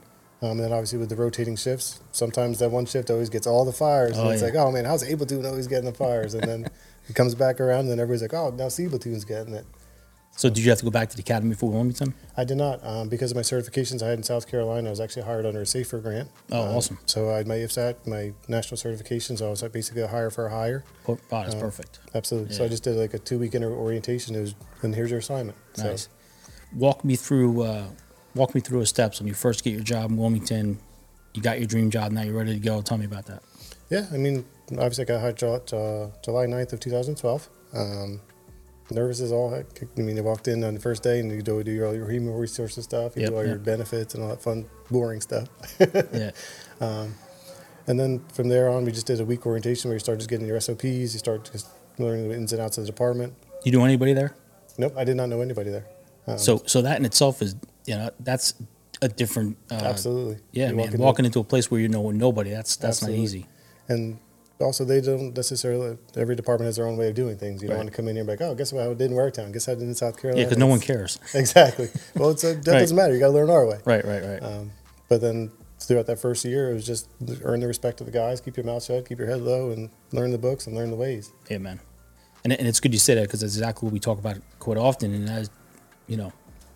um, 0.43 0.53
and 0.53 0.61
then 0.61 0.73
obviously 0.73 0.99
with 0.99 1.09
the 1.09 1.17
rotating 1.17 1.57
shifts, 1.57 2.01
sometimes 2.13 2.59
that 2.59 2.71
one 2.71 2.87
shift 2.87 3.11
always 3.11 3.31
gets 3.31 3.47
all 3.47 3.65
the 3.65 3.73
fires. 3.73 4.17
Oh, 4.19 4.23
and 4.25 4.33
it's 4.33 4.43
yeah. 4.43 4.49
like, 4.49 4.57
oh 4.57 4.71
man, 4.71 4.85
how's 4.85 5.03
Able 5.05 5.27
Platoon 5.27 5.47
always 5.47 5.67
getting 5.67 5.87
the 5.87 5.97
fires? 5.97 6.35
And 6.35 6.43
then 6.45 6.69
it 7.09 7.15
comes 7.15 7.35
back 7.35 7.61
around, 7.61 7.81
and 7.81 7.91
then 7.91 8.01
everybody's 8.01 8.23
like, 8.23 8.35
oh, 8.35 8.51
now 8.51 8.69
C 8.69 8.89
Platoon's 8.89 9.25
getting 9.25 9.55
it. 9.55 9.65
So 10.37 10.51
did 10.51 10.59
you 10.59 10.69
have 10.71 10.79
to 10.81 10.85
go 10.85 10.91
back 10.91 11.09
to 11.11 11.17
the 11.17 11.23
academy 11.23 11.55
for 11.55 11.71
Wilmington? 11.71 12.13
I 12.37 12.45
did 12.45 12.59
not 12.59 12.85
um, 12.85 13.09
because 13.09 13.31
of 13.31 13.37
my 13.37 13.43
certifications 13.43 14.03
I 14.03 14.09
had 14.09 14.19
in 14.19 14.23
South 14.23 14.47
Carolina. 14.47 14.89
I 14.89 14.91
was 14.91 15.01
actually 15.01 15.23
hired 15.23 15.47
under 15.47 15.63
a 15.63 15.67
Safer 15.67 15.99
grant. 15.99 16.29
Oh, 16.53 16.63
Um, 16.69 16.77
awesome. 16.77 16.99
So 17.07 17.31
I 17.31 17.39
had 17.39 17.47
my 17.47 17.55
IFSAC, 17.55 18.07
my 18.07 18.33
national 18.47 18.77
certifications. 18.77 19.41
I 19.45 19.49
was 19.49 19.63
basically 19.63 20.03
a 20.03 20.09
hire 20.09 20.29
for 20.31 20.47
a 20.47 20.51
hire. 20.51 20.85
Oh, 21.09 21.19
that's 21.31 21.55
Uh, 21.55 21.59
perfect. 21.61 22.01
Absolutely. 22.15 22.55
So 22.55 22.65
I 22.65 22.69
just 22.69 22.83
did 22.85 22.97
like 22.97 23.15
a 23.15 23.19
two 23.19 23.39
week 23.39 23.55
orientation. 23.55 24.35
It 24.35 24.41
was, 24.41 24.55
and 24.83 24.95
here's 24.95 25.11
your 25.11 25.21
assignment. 25.21 25.57
So, 25.75 25.85
Nice. 25.85 26.09
Walk 26.75 27.03
me 27.05 27.17
through. 27.17 27.63
Uh, 27.63 27.87
walk 28.35 28.55
me 28.55 28.61
through 28.61 28.81
the 28.81 28.87
steps 28.87 29.19
when 29.21 29.27
you 29.29 29.35
first 29.35 29.65
get 29.65 29.71
your 29.73 29.83
job 29.83 30.11
in 30.11 30.19
Wilmington. 30.19 30.79
You 31.33 31.41
got 31.41 31.59
your 31.59 31.67
dream 31.67 31.91
job. 31.91 32.13
Now 32.13 32.23
you're 32.23 32.37
ready 32.37 32.53
to 32.53 32.61
go. 32.61 32.83
Tell 32.83 32.99
me 32.99 33.07
about 33.07 33.25
that. 33.27 33.43
Yeah, 33.89 34.07
I 34.13 34.19
mean, 34.19 34.45
obviously 34.73 35.05
I 35.05 35.07
got 35.07 35.21
hired 35.21 35.37
July, 35.37 35.57
uh, 35.73 36.11
July 36.23 36.45
9th 36.47 36.75
of 36.75 36.81
2012. 36.81 37.49
Um, 37.73 38.21
nervous 38.91 39.21
as 39.21 39.33
all 39.33 39.51
heck. 39.51 39.67
I 39.97 40.01
mean, 40.01 40.17
you 40.17 40.23
walked 40.23 40.49
in 40.49 40.63
on 40.65 40.75
the 40.75 40.81
first 40.81 41.03
day 41.03 41.21
and 41.21 41.31
you 41.31 41.43
do, 41.43 41.63
do 41.63 41.85
all 41.85 41.95
your 41.95 42.09
human 42.11 42.35
resources 42.35 42.85
stuff. 42.85 43.17
You 43.17 43.23
Yep, 43.23 43.31
do 43.31 43.37
all 43.37 43.47
your 43.47 43.59
benefits 43.59 44.15
and 44.15 44.23
all 44.23 44.29
that 44.31 44.43
fun, 44.43 44.67
boring 44.91 45.21
stuff. 45.21 45.49
Yeah. 45.81 46.31
And 47.89 48.01
then 48.01 48.25
from 48.33 48.49
there 48.49 48.69
on, 48.69 48.85
we 48.85 48.91
just 48.91 49.07
did 49.07 49.21
a 49.21 49.25
week 49.25 49.47
orientation 49.47 49.89
where 49.89 49.95
you 49.95 50.01
start 50.01 50.19
just 50.19 50.29
getting 50.29 50.47
your 50.47 50.61
SOPs. 50.61 50.85
You 50.85 51.07
start 51.07 51.49
just 51.53 51.69
learning 51.99 52.29
the 52.29 52.35
ins 52.35 52.53
and 52.53 52.61
outs 52.61 52.79
of 52.79 52.83
the 52.85 52.91
department. 52.91 53.35
You 53.65 53.71
know 53.71 53.85
anybody 53.85 54.13
there? 54.13 54.35
Nope, 54.77 54.95
I 54.97 55.05
did 55.05 55.17
not 55.17 55.29
know 55.29 55.41
anybody 55.41 55.71
there. 55.71 55.87
Um, 56.27 56.37
So 56.37 56.63
so 56.67 56.83
that 56.83 56.99
in 56.99 57.05
itself 57.05 57.41
is 57.43 57.55
you 57.87 57.95
know 57.95 58.11
that's 58.19 58.55
a 59.03 59.09
different. 59.09 59.57
Uh, 59.71 59.75
absolutely. 59.77 60.39
Yeah, 60.51 60.71
You 60.71 60.75
man. 60.75 60.77
walk 60.79 60.87
into- 60.95 61.03
Walking 61.05 61.25
into 61.27 61.39
a 61.41 61.45
place 61.45 61.71
where 61.71 61.81
you 61.81 61.89
know 61.89 62.11
nobody. 62.11 62.51
That's 62.51 62.75
that's 62.75 62.99
Absolutely. 63.03 63.19
not 63.19 63.25
easy. 63.25 63.47
And 63.89 64.19
also, 64.61 64.85
they 64.85 65.01
don't 65.01 65.37
necessarily, 65.37 65.99
every 66.17 66.35
department 66.35 66.67
has 66.67 66.77
their 66.77 66.87
own 66.87 66.97
way 66.97 67.09
of 67.09 67.15
doing 67.15 67.37
things. 67.37 67.61
You 67.63 67.69
don't 67.69 67.77
Right. 67.77 67.85
want 67.85 67.91
to 67.91 67.97
come 67.97 68.09
in 68.09 68.17
here 68.17 68.23
and 68.23 68.27
be 68.27 68.33
like, 68.33 68.41
oh, 68.41 68.55
guess 68.55 68.73
what? 68.73 68.85
I 68.85 68.95
did 68.95 69.11
in 69.11 69.17
Waretown. 69.17 69.53
Guess 69.53 69.69
I 69.69 69.75
did 69.75 69.83
in 69.85 69.95
South 69.95 70.17
Carolina. 70.21 70.41
Yeah, 70.43 70.47
because 70.49 70.59
no 70.59 70.67
one 70.67 70.81
cares. 70.81 71.19
Exactly. 71.35 71.89
Well, 72.15 72.31
it's 72.31 72.43
a, 72.45 72.55
that 72.55 72.67
Right. 72.73 72.79
doesn't 72.81 72.97
matter. 72.97 73.13
You 73.15 73.21
got 73.21 73.27
to 73.29 73.33
learn 73.33 73.51
our 73.51 73.67
way. 73.67 73.79
Right, 73.85 74.05
right, 74.05 74.23
right. 74.25 74.43
Um, 74.43 74.73
but 75.09 75.21
then 75.21 75.51
throughout 75.79 76.07
that 76.07 76.19
first 76.19 76.45
year, 76.45 76.71
it 76.71 76.75
was 76.75 76.87
just 76.87 77.09
earn 77.43 77.61
the 77.61 77.67
respect 77.67 78.01
of 78.01 78.07
the 78.07 78.13
guys, 78.13 78.41
keep 78.41 78.57
your 78.57 78.65
mouth 78.65 78.83
shut, 78.83 79.07
keep 79.09 79.19
your 79.19 79.29
head 79.29 79.43
low, 79.43 79.71
and 79.71 79.91
learn 80.13 80.31
the 80.31 80.39
books 80.39 80.67
and 80.67 80.75
learn 80.75 80.91
the 80.91 80.97
ways. 80.97 81.33
Yeah, 81.51 81.59
man. 81.59 81.81
And, 82.45 82.53
and 82.53 82.67
it's 82.67 82.81
good 82.81 82.93
you 82.95 82.99
say 82.99 83.15
that 83.17 83.23
because 83.23 83.41
that's 83.41 83.55
exactly 83.57 83.87
what 83.87 83.93
we 83.93 83.99
talk 84.01 84.19
about 84.19 84.39
quite 84.59 84.79
often. 84.79 85.13
And 85.13 85.29
as 85.29 85.51
you 86.07 86.17
know, 86.17 86.33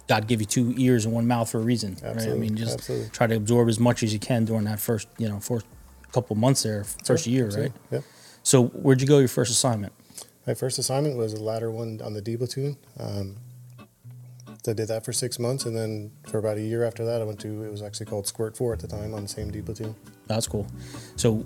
God 0.08 0.26
give 0.26 0.40
you 0.40 0.46
two 0.46 0.74
ears 0.76 1.04
and 1.06 1.14
one 1.14 1.26
mouth 1.28 1.48
for 1.48 1.58
a 1.58 1.62
reason. 1.62 1.96
Right? 2.02 2.20
I 2.28 2.34
mean, 2.34 2.56
just 2.56 2.74
absolutely. 2.74 3.08
try 3.10 3.26
to 3.28 3.36
absorb 3.36 3.68
as 3.68 3.78
much 3.78 4.02
as 4.02 4.12
you 4.12 4.18
can 4.18 4.44
during 4.44 4.64
that 4.64 4.80
first, 4.80 5.06
you 5.18 5.28
know, 5.28 5.38
first 5.40 5.64
couple 6.12 6.36
months 6.36 6.62
there, 6.62 6.84
first 7.04 7.26
year, 7.26 7.46
absolutely. 7.46 7.72
right? 7.90 7.92
Yep. 7.92 8.04
So 8.42 8.64
where'd 8.68 9.00
you 9.00 9.06
go 9.06 9.18
your 9.18 9.28
first 9.28 9.50
assignment? 9.50 9.92
My 10.46 10.54
first 10.54 10.78
assignment 10.78 11.16
was 11.16 11.32
a 11.34 11.42
ladder 11.42 11.70
one 11.70 12.00
on 12.02 12.14
the 12.14 12.20
D 12.22 12.36
platoon. 12.36 12.76
Um, 12.98 13.36
I 14.68 14.72
did 14.72 14.88
that 14.88 15.04
for 15.04 15.12
six 15.12 15.38
months, 15.38 15.64
and 15.64 15.76
then 15.76 16.10
for 16.28 16.38
about 16.38 16.56
a 16.58 16.62
year 16.62 16.84
after 16.84 17.04
that, 17.04 17.20
I 17.20 17.24
went 17.24 17.40
to 17.40 17.62
it 17.64 17.70
was 17.70 17.82
actually 17.82 18.06
called 18.06 18.26
Squirt 18.26 18.56
Four 18.56 18.72
at 18.72 18.80
the 18.80 18.88
time 18.88 19.14
on 19.14 19.22
the 19.22 19.28
same 19.28 19.50
D 19.50 19.62
platoon. 19.62 19.94
That's 20.26 20.46
cool. 20.46 20.66
So 21.16 21.44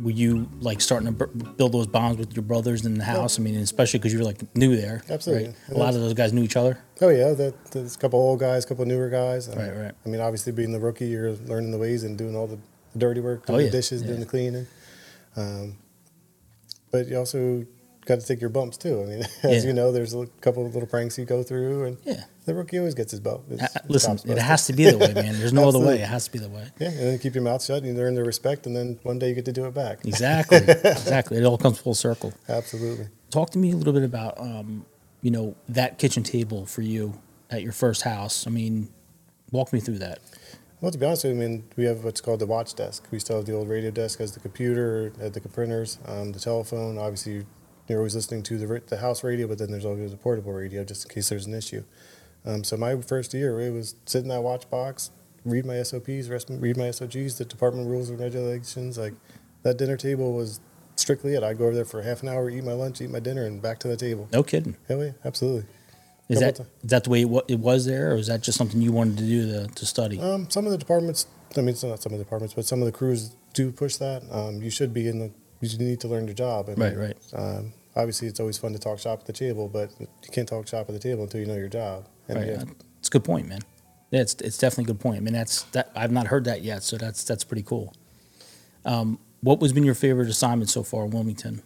were 0.00 0.10
you 0.10 0.48
like 0.60 0.80
starting 0.80 1.14
to 1.16 1.26
b- 1.26 1.44
build 1.56 1.72
those 1.72 1.86
bonds 1.86 2.18
with 2.18 2.34
your 2.34 2.42
brothers 2.42 2.84
in 2.84 2.94
the 2.94 3.04
house? 3.04 3.38
I 3.38 3.42
mean, 3.42 3.56
especially 3.56 3.98
because 4.00 4.12
you 4.12 4.18
were 4.18 4.24
like 4.24 4.56
new 4.56 4.76
there. 4.76 5.02
Absolutely. 5.08 5.48
right? 5.48 5.56
A 5.70 5.78
lot 5.78 5.94
of 5.94 6.00
those 6.00 6.14
guys 6.14 6.32
knew 6.32 6.42
each 6.42 6.56
other. 6.56 6.78
Oh 7.00 7.08
yeah, 7.08 7.32
that, 7.32 7.64
there's 7.72 7.94
a 7.96 7.98
couple 7.98 8.18
old 8.18 8.40
guys, 8.40 8.64
a 8.64 8.68
couple 8.68 8.84
newer 8.84 9.08
guys. 9.08 9.48
and, 9.48 9.56
Right, 9.58 9.84
right. 9.84 9.94
I 10.04 10.08
mean, 10.08 10.20
obviously 10.20 10.52
being 10.52 10.72
the 10.72 10.80
rookie, 10.80 11.06
you're 11.06 11.32
learning 11.32 11.70
the 11.70 11.78
ways 11.78 12.04
and 12.04 12.16
doing 12.18 12.34
all 12.36 12.46
the 12.46 12.58
dirty 12.96 13.20
work, 13.20 13.46
doing 13.46 13.54
Oh, 13.56 13.58
the 13.58 13.64
yeah, 13.66 13.70
dishes, 13.70 14.02
yeah. 14.02 14.08
doing 14.08 14.20
the 14.20 14.26
cleaning. 14.26 14.66
Um, 15.36 15.76
but 16.90 17.08
you 17.08 17.16
also 17.18 17.64
got 18.04 18.20
to 18.20 18.26
take 18.26 18.40
your 18.40 18.50
bumps 18.50 18.76
too. 18.76 19.02
I 19.02 19.06
mean, 19.06 19.22
as 19.42 19.62
Yeah. 19.64 19.68
you 19.68 19.72
know, 19.72 19.92
there's 19.92 20.14
a 20.14 20.26
couple 20.40 20.66
of 20.66 20.74
little 20.74 20.88
pranks 20.88 21.16
you 21.18 21.24
go 21.24 21.42
through, 21.42 21.84
and 21.84 21.96
Yeah. 22.04 22.24
the 22.44 22.54
rookie 22.54 22.78
always 22.78 22.94
gets 22.94 23.12
his 23.12 23.20
bump. 23.20 23.42
It's- 23.50 23.74
Uh, 23.76 23.80
it's 23.84 23.88
listen, 23.90 24.18
it 24.30 24.38
has 24.38 24.66
to 24.66 24.72
be 24.72 24.90
the 24.90 24.98
way, 24.98 25.12
man. 25.14 25.38
There's 25.38 25.52
no 25.52 25.68
other 25.68 25.78
way. 25.86 26.00
It 26.02 26.08
has 26.08 26.24
to 26.26 26.32
be 26.32 26.38
the 26.38 26.48
way. 26.48 26.66
Yeah, 26.78 26.88
and 26.88 26.98
then 26.98 27.18
keep 27.18 27.34
your 27.34 27.44
mouth 27.44 27.62
shut, 27.64 27.82
and 27.82 27.86
you 27.96 28.02
earn 28.02 28.14
their 28.14 28.24
respect, 28.24 28.66
and 28.66 28.74
then 28.76 28.98
one 29.04 29.18
day 29.18 29.28
you 29.28 29.34
get 29.34 29.44
to 29.46 29.52
do 29.52 29.64
it 29.66 29.74
back. 29.74 30.00
Exactly. 30.04 30.58
exactly. 30.58 31.38
It 31.38 31.44
all 31.44 31.58
comes 31.58 31.78
full 31.78 31.94
circle. 31.94 32.32
Absolutely. 32.48 33.06
Talk 33.30 33.50
to 33.50 33.58
me 33.58 33.70
a 33.72 33.76
little 33.76 33.92
bit 33.94 34.02
about, 34.04 34.38
um, 34.38 34.84
you 35.22 35.30
know, 35.30 35.54
that 35.68 35.98
kitchen 35.98 36.22
table 36.24 36.66
for 36.66 36.82
you 36.82 37.18
at 37.50 37.62
your 37.62 37.72
first 37.72 38.02
house. 38.02 38.46
I 38.46 38.50
mean, 38.50 38.88
walk 39.52 39.72
me 39.72 39.80
through 39.80 39.98
that. 40.00 40.18
Well, 40.82 40.90
to 40.90 40.98
be 40.98 41.06
honest 41.06 41.22
with 41.22 41.36
you, 41.36 41.44
I 41.44 41.46
mean, 41.46 41.64
we 41.76 41.84
have 41.84 42.02
what's 42.02 42.20
called 42.20 42.40
the 42.40 42.46
watch 42.46 42.74
desk. 42.74 43.06
We 43.12 43.20
still 43.20 43.36
have 43.36 43.46
the 43.46 43.54
old 43.54 43.68
radio 43.68 43.92
desk 43.92 44.20
as 44.20 44.32
the 44.32 44.40
computer, 44.40 45.12
uh, 45.22 45.28
the 45.28 45.40
printers, 45.40 46.00
um, 46.06 46.32
the 46.32 46.40
telephone. 46.40 46.98
Obviously, 46.98 47.46
you're 47.86 47.98
always 48.00 48.16
listening 48.16 48.42
to 48.42 48.58
the, 48.58 48.82
the 48.88 48.96
house 48.96 49.22
radio, 49.22 49.46
but 49.46 49.58
then 49.58 49.70
there's 49.70 49.84
always 49.84 50.12
a 50.12 50.16
portable 50.16 50.52
radio 50.52 50.82
just 50.82 51.04
in 51.04 51.14
case 51.14 51.28
there's 51.28 51.46
an 51.46 51.54
issue. 51.54 51.84
Um, 52.44 52.64
so 52.64 52.76
my 52.76 53.00
first 53.00 53.32
year, 53.32 53.60
it 53.60 53.70
was 53.70 53.94
sit 54.06 54.24
in 54.24 54.28
that 54.30 54.42
watch 54.42 54.68
box, 54.70 55.12
read 55.44 55.64
my 55.64 55.80
SOPs, 55.84 56.28
rest, 56.28 56.48
read 56.50 56.76
my 56.76 56.90
SOGs, 56.90 57.38
the 57.38 57.44
department 57.44 57.88
rules 57.88 58.10
and 58.10 58.18
regulations. 58.18 58.98
Like 58.98 59.14
that 59.62 59.78
dinner 59.78 59.96
table 59.96 60.32
was 60.32 60.58
strictly 60.96 61.34
it. 61.34 61.44
I'd 61.44 61.58
go 61.58 61.66
over 61.66 61.76
there 61.76 61.84
for 61.84 62.02
half 62.02 62.24
an 62.24 62.28
hour, 62.28 62.50
eat 62.50 62.64
my 62.64 62.72
lunch, 62.72 63.00
eat 63.00 63.10
my 63.10 63.20
dinner, 63.20 63.46
and 63.46 63.62
back 63.62 63.78
to 63.80 63.88
the 63.88 63.96
table. 63.96 64.28
No 64.32 64.42
kidding. 64.42 64.76
Hell 64.88 65.04
yeah, 65.04 65.12
absolutely. 65.24 65.68
Is 66.28 66.40
that 66.40 66.60
is 66.60 66.66
that 66.84 67.04
the 67.04 67.10
way 67.10 67.22
it, 67.22 67.28
wa- 67.28 67.42
it 67.48 67.58
was 67.58 67.84
there, 67.84 68.12
or 68.12 68.14
is 68.14 68.28
that 68.28 68.42
just 68.42 68.56
something 68.56 68.80
you 68.80 68.92
wanted 68.92 69.18
to 69.18 69.24
do 69.24 69.52
to, 69.52 69.66
to 69.66 69.86
study? 69.86 70.18
Um, 70.18 70.48
some 70.48 70.64
of 70.66 70.72
the 70.72 70.78
departments, 70.78 71.26
I 71.56 71.60
mean, 71.60 71.70
it's 71.70 71.82
not 71.82 72.02
some 72.02 72.12
of 72.12 72.18
the 72.18 72.24
departments, 72.24 72.54
but 72.54 72.64
some 72.64 72.80
of 72.80 72.86
the 72.86 72.92
crews 72.92 73.34
do 73.52 73.70
push 73.72 73.96
that. 73.96 74.22
Um, 74.30 74.62
you 74.62 74.70
should 74.70 74.94
be 74.94 75.08
in 75.08 75.18
the, 75.18 75.30
you 75.60 75.78
need 75.78 76.00
to 76.00 76.08
learn 76.08 76.26
your 76.26 76.34
job. 76.34 76.68
I 76.68 76.74
Right, 76.74 76.96
right. 76.96 77.16
Um, 77.34 77.72
obviously, 77.96 78.28
it's 78.28 78.40
always 78.40 78.56
fun 78.56 78.72
to 78.72 78.78
talk 78.78 78.98
shop 78.98 79.20
at 79.20 79.26
the 79.26 79.32
table, 79.32 79.68
but 79.68 79.90
you 80.00 80.06
can't 80.30 80.48
talk 80.48 80.66
shop 80.68 80.88
at 80.88 80.92
the 80.92 80.98
table 80.98 81.24
until 81.24 81.40
you 81.40 81.46
know 81.46 81.56
your 81.56 81.68
job. 81.68 82.06
And 82.28 82.38
right. 82.38 82.46
yeah, 82.46 82.64
It's 82.98 83.08
a 83.08 83.10
good 83.10 83.24
point, 83.24 83.48
man. 83.48 83.60
Yeah, 84.10 84.20
it's 84.20 84.34
it's 84.34 84.58
definitely 84.58 84.92
a 84.92 84.94
good 84.94 85.00
point. 85.00 85.16
I 85.18 85.20
mean, 85.20 85.34
that's 85.34 85.62
that 85.72 85.90
I've 85.96 86.12
not 86.12 86.26
heard 86.26 86.44
that 86.44 86.62
yet, 86.62 86.82
so 86.82 86.96
that's 86.98 87.24
that's 87.24 87.44
pretty 87.44 87.62
cool. 87.62 87.94
Um, 88.84 89.18
what 89.40 89.58
was 89.58 89.72
been 89.72 89.84
your 89.84 89.94
favorite 89.94 90.28
assignment 90.28 90.70
so 90.70 90.82
far 90.82 91.04
in 91.04 91.10
Wilmington? 91.10 91.62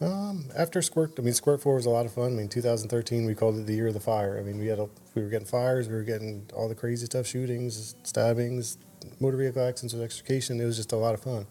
Um, 0.00 0.46
after 0.56 0.82
Squirt, 0.82 1.14
I 1.18 1.22
mean, 1.22 1.32
Squirt 1.32 1.62
Four 1.62 1.76
was 1.76 1.86
a 1.86 1.90
lot 1.90 2.04
of 2.04 2.12
fun. 2.12 2.32
I 2.32 2.36
mean, 2.36 2.48
2013, 2.48 3.24
we 3.24 3.34
called 3.34 3.56
it 3.58 3.66
the 3.66 3.74
year 3.74 3.88
of 3.88 3.94
the 3.94 4.00
fire. 4.00 4.38
I 4.38 4.42
mean, 4.42 4.58
we 4.58 4.66
had 4.66 4.78
a, 4.78 4.88
we 5.14 5.22
were 5.22 5.28
getting 5.30 5.46
fires, 5.46 5.88
we 5.88 5.94
were 5.94 6.02
getting 6.02 6.48
all 6.54 6.68
the 6.68 6.74
crazy 6.74 7.06
stuff, 7.06 7.26
shootings, 7.26 7.94
stabbings, 8.02 8.76
motor 9.20 9.38
vehicle 9.38 9.62
accidents 9.66 9.94
with 9.94 10.02
extrication. 10.02 10.60
It 10.60 10.66
was 10.66 10.76
just 10.76 10.92
a 10.92 10.96
lot 10.96 11.14
of 11.14 11.20
fun. 11.22 11.46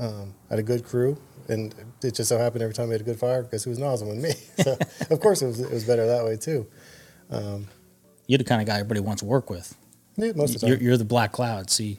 Um, 0.00 0.34
I 0.50 0.54
had 0.54 0.58
a 0.58 0.64
good 0.64 0.84
crew, 0.84 1.18
and 1.48 1.74
it 2.02 2.14
just 2.14 2.28
so 2.28 2.38
happened 2.38 2.62
every 2.62 2.74
time 2.74 2.88
we 2.88 2.94
had 2.94 3.00
a 3.00 3.04
good 3.04 3.18
fire, 3.18 3.42
because 3.42 3.64
it 3.64 3.68
was 3.68 3.78
Nozzle 3.78 4.10
and 4.10 4.22
me. 4.22 4.32
So 4.62 4.76
of 5.10 5.20
course, 5.20 5.40
it 5.42 5.46
was 5.46 5.60
it 5.60 5.70
was 5.70 5.84
better 5.84 6.06
that 6.06 6.24
way 6.24 6.36
too. 6.36 6.66
You're 7.30 8.38
the 8.38 8.44
kind 8.44 8.60
of 8.60 8.66
guy 8.66 8.74
everybody 8.74 9.00
wants 9.00 9.22
to 9.22 9.26
work 9.26 9.48
with. 9.50 9.74
Yeah, 10.16 10.32
most 10.34 10.56
of 10.56 10.60
the 10.60 10.66
You're, 10.66 10.76
time. 10.76 10.84
you're 10.84 10.96
the 10.96 11.04
black 11.04 11.30
cloud. 11.32 11.70
See, 11.70 11.98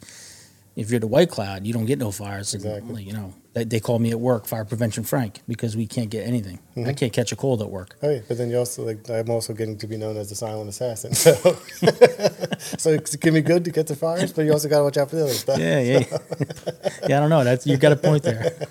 if 0.76 0.92
you're 0.92 1.00
the 1.00 1.08
white 1.08 1.30
cloud, 1.30 1.66
you 1.66 1.74
don't 1.74 1.86
get 1.86 1.98
no 2.00 2.12
fires. 2.12 2.54
Exactly. 2.54 2.94
like, 2.94 3.06
you 3.06 3.14
know, 3.14 3.34
they, 3.54 3.64
they 3.64 3.80
call 3.80 4.00
me 4.00 4.12
at 4.12 4.20
work 4.20 4.46
fire 4.46 4.66
prevention 4.66 5.04
Frank 5.04 5.42
because 5.48 5.76
we 5.76 5.88
can't 5.88 6.10
get 6.10 6.28
anything. 6.28 6.60
Mm-hmm. 6.76 6.90
I 6.90 6.94
can't 6.94 7.12
catch 7.12 7.32
a 7.32 7.36
cold 7.36 7.62
at 7.62 7.70
work. 7.70 7.98
Oh 8.02 8.10
yeah, 8.10 8.20
but 8.28 8.38
then 8.38 8.50
you 8.50 8.58
also 8.58 8.84
like 8.84 9.10
I'm 9.10 9.30
also 9.30 9.54
getting 9.54 9.78
to 9.80 9.88
be 9.88 9.98
known 9.98 10.18
as 10.18 10.30
the 10.30 10.36
silent 10.36 10.70
assassin. 10.70 11.14
So, 11.14 11.34
so 12.78 12.92
it 12.92 13.18
can 13.20 13.34
be 13.34 13.42
good 13.42 13.66
to 13.66 13.72
get 13.72 13.88
the 13.88 13.96
fires, 13.96 14.32
but 14.34 14.46
you 14.46 14.52
also 14.52 14.70
got 14.70 14.80
to 14.80 14.84
watch 14.84 14.98
out 14.98 15.10
for 15.10 15.16
the 15.16 15.24
other 15.24 15.34
stuff. 15.34 15.60
Yeah, 15.60 15.80
yeah, 15.80 16.00
yeah. 17.08 17.18
I 17.18 17.20
don't 17.20 17.30
know. 17.30 17.44
That's 17.44 17.66
you've 17.66 17.80
got 17.80 17.92
a 17.92 17.96
point 17.96 18.24
there. 18.24 18.68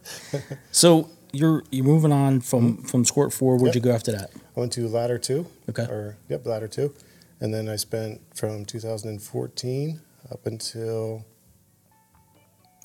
so 0.70 1.08
you're 1.32 1.64
you're 1.70 1.84
moving 1.84 2.12
on 2.12 2.40
from 2.40 2.82
from 2.82 3.04
Squirt 3.04 3.32
Four. 3.32 3.56
Where'd 3.56 3.74
you 3.74 3.80
go 3.80 3.92
after 3.92 4.12
that? 4.12 4.30
I 4.56 4.60
went 4.60 4.72
to 4.74 4.86
ladder 4.88 5.18
two. 5.18 5.46
Okay. 5.68 5.84
Or 5.84 6.18
yep, 6.28 6.44
ladder 6.44 6.68
two, 6.68 6.94
and 7.40 7.54
then 7.54 7.68
I 7.68 7.76
spent 7.76 8.20
from 8.34 8.64
2014 8.64 10.00
up 10.30 10.46
until 10.46 11.24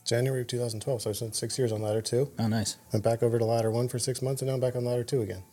January 0.06 0.42
of 0.42 0.48
2012. 0.48 1.02
So 1.02 1.10
I 1.10 1.14
spent 1.14 1.36
six 1.36 1.58
years 1.58 1.72
on 1.72 1.82
ladder 1.82 2.02
two. 2.02 2.32
Oh, 2.40 2.48
nice. 2.48 2.78
Went 2.94 3.04
back 3.04 3.24
over 3.24 3.38
to 3.40 3.46
ladder 3.46 3.72
one 3.72 3.88
for 3.88 4.00
six 4.00 4.22
months, 4.22 4.42
and 4.42 4.48
now 4.50 4.54
I'm 4.56 4.60
back 4.62 4.76
on 4.76 4.86
ladder 4.86 5.04
two 5.04 5.22
again. 5.22 5.44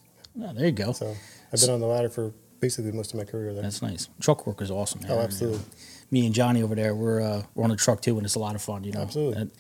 Oh, 0.40 0.52
there 0.52 0.66
you 0.66 0.73
go. 0.73 0.92
So 0.92 1.14
I've 1.52 1.61
been 1.61 1.71
on 1.71 1.80
the 1.80 1.87
ladder 1.87 2.09
for 2.09 2.32
basically 2.61 2.92
most 2.92 3.12
of 3.12 3.18
my 3.18 3.25
career 3.25 3.52
there. 3.54 3.62
That's 3.62 3.82
nice. 3.82 4.09
Truck 4.21 4.47
work 4.47 4.61
is 4.62 4.71
awesome. 4.71 5.00
man. 5.02 5.11
Oh, 5.11 5.18
absolutely. 5.21 5.61
Me 6.11 6.26
and 6.26 6.35
Johnny 6.35 6.62
over 6.62 6.75
there, 6.75 6.94
we're 6.94 7.21
uh, 7.21 7.42
we're 7.54 7.64
on 7.64 7.71
a 7.71 7.76
truck 7.76 8.02
too, 8.02 8.16
and 8.16 8.25
it's 8.25 8.35
a 8.35 8.38
lot 8.38 8.54
of 8.54 8.62
fun. 8.62 8.85
You 8.85 8.92
know. 8.92 9.00
Absolutely. 9.00 9.40
And- 9.42 9.50